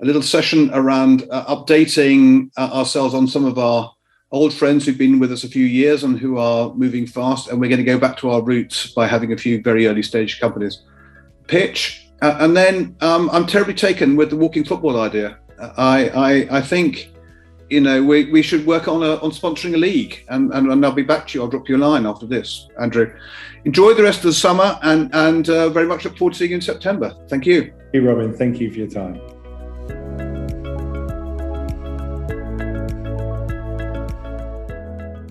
a 0.02 0.04
little 0.04 0.20
session 0.20 0.70
around 0.74 1.26
uh, 1.30 1.46
updating 1.46 2.50
uh, 2.58 2.68
ourselves 2.70 3.14
on 3.14 3.28
some 3.28 3.46
of 3.46 3.58
our 3.58 3.94
old 4.30 4.52
friends 4.52 4.84
who've 4.84 4.98
been 4.98 5.18
with 5.18 5.32
us 5.32 5.44
a 5.44 5.48
few 5.48 5.64
years 5.64 6.04
and 6.04 6.18
who 6.18 6.38
are 6.38 6.74
moving 6.74 7.06
fast. 7.06 7.48
And 7.48 7.60
we're 7.60 7.68
going 7.68 7.78
to 7.78 7.84
go 7.84 7.98
back 7.98 8.16
to 8.18 8.30
our 8.30 8.42
roots 8.42 8.88
by 8.92 9.06
having 9.06 9.32
a 9.32 9.36
few 9.36 9.62
very 9.62 9.86
early 9.86 10.02
stage 10.02 10.40
companies 10.40 10.82
pitch. 11.46 12.08
Uh, 12.20 12.36
and 12.40 12.56
then 12.56 12.96
um, 13.00 13.30
I'm 13.32 13.46
terribly 13.46 13.74
taken 13.74 14.16
with 14.16 14.30
the 14.30 14.36
walking 14.36 14.64
football 14.64 15.00
idea. 15.00 15.38
I, 15.58 16.08
I, 16.10 16.58
I 16.58 16.60
think, 16.60 17.10
you 17.70 17.80
know, 17.80 18.02
we, 18.02 18.30
we 18.30 18.42
should 18.42 18.66
work 18.66 18.86
on 18.86 19.02
a, 19.02 19.16
on 19.16 19.30
sponsoring 19.30 19.74
a 19.74 19.78
league. 19.78 20.24
And, 20.28 20.52
and, 20.52 20.70
and 20.70 20.84
I'll 20.84 20.92
be 20.92 21.02
back 21.02 21.28
to 21.28 21.38
you. 21.38 21.44
I'll 21.44 21.50
drop 21.50 21.68
you 21.68 21.76
a 21.76 21.78
line 21.78 22.06
after 22.06 22.26
this, 22.26 22.68
Andrew. 22.80 23.14
Enjoy 23.64 23.94
the 23.94 24.02
rest 24.02 24.18
of 24.18 24.24
the 24.24 24.32
summer 24.34 24.78
and, 24.82 25.10
and 25.14 25.48
uh, 25.48 25.68
very 25.70 25.86
much 25.86 26.04
look 26.04 26.18
forward 26.18 26.32
to 26.32 26.38
seeing 26.38 26.50
you 26.50 26.56
in 26.56 26.60
September. 26.60 27.16
Thank 27.28 27.46
you. 27.46 27.72
Hey, 27.92 28.00
Robin. 28.00 28.32
Thank 28.32 28.60
you 28.60 28.70
for 28.70 28.78
your 28.78 28.88
time. 28.88 29.37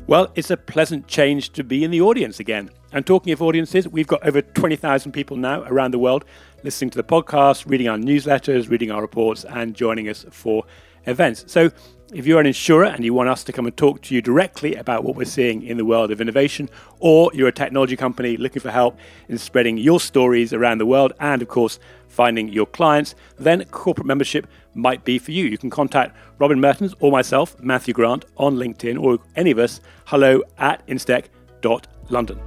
Well, 0.08 0.32
it's 0.36 0.50
a 0.50 0.56
pleasant 0.56 1.08
change 1.08 1.50
to 1.50 1.65
be 1.65 1.84
in 1.84 1.91
the 1.91 2.00
audience 2.00 2.39
again. 2.39 2.70
And 2.93 3.06
talking 3.06 3.34
of 3.34 3.41
audiences, 3.41 3.89
we've 3.89 4.08
got 4.08 4.26
over 4.26 4.41
20,000 4.41 5.12
people 5.12 5.36
now 5.36 5.63
around 5.63 5.91
the 5.91 6.00
world 6.00 6.24
listening 6.63 6.91
to 6.91 6.98
the 6.98 7.04
podcast, 7.04 7.70
reading 7.70 7.89
our 7.89 7.98
newsletters, 7.98 8.70
reading 8.70 8.89
our 8.89 9.02
reports, 9.02 9.43
and 9.43 9.76
joining 9.76 10.08
us 10.08 10.26
for 10.32 10.63
events. 11.08 11.43
So 11.48 11.72
if 12.13 12.26
you're 12.26 12.39
an 12.39 12.46
insurer 12.46 12.86
and 12.86 13.04
you 13.04 13.13
want 13.13 13.28
us 13.28 13.43
to 13.43 13.52
come 13.52 13.65
and 13.65 13.76
talk 13.76 14.02
to 14.04 14.15
you 14.15 14.22
directly 14.22 14.76
about 14.76 15.04
what 15.04 15.17
we're 15.17 15.26
seeing 15.26 15.62
in 15.62 15.76
the 15.76 15.84
world 15.84 16.10
of 16.10 16.22
innovation, 16.22 16.70
or 17.00 17.30
you're 17.34 17.50
a 17.50 17.52
technology 17.52 17.98
company 17.98 18.38
looking 18.38 18.62
for 18.62 18.72
help 18.72 18.98
in 19.28 19.38
spreading 19.38 19.78
your 19.78 20.00
stories 20.00 20.54
around 20.54 20.78
the 20.78 20.86
world 20.86 21.12
and, 21.20 21.41
of 21.41 21.50
course, 21.50 21.80
finding 22.08 22.48
your 22.48 22.65
clients, 22.65 23.13
then 23.38 23.65
corporate 23.65 24.08
membership 24.08 24.48
might 24.78 25.04
be 25.04 25.20
for 25.20 25.32
you. 25.32 25.46
You 25.46 25.58
can 25.58 25.70
contact 25.70 26.16
Robin 26.40 26.60
Mertens 26.60 26.94
or 27.00 27.12
myself, 27.12 27.60
Matthew 27.60 27.94
Grant, 27.94 28.26
on 28.38 28.56
LinkedIn, 28.56 29.02
or 29.02 29.20
any 29.36 29.52
of 29.52 29.60
us, 29.60 29.82
hello 30.06 30.42
at 30.58 30.86
instech.london. 30.88 32.40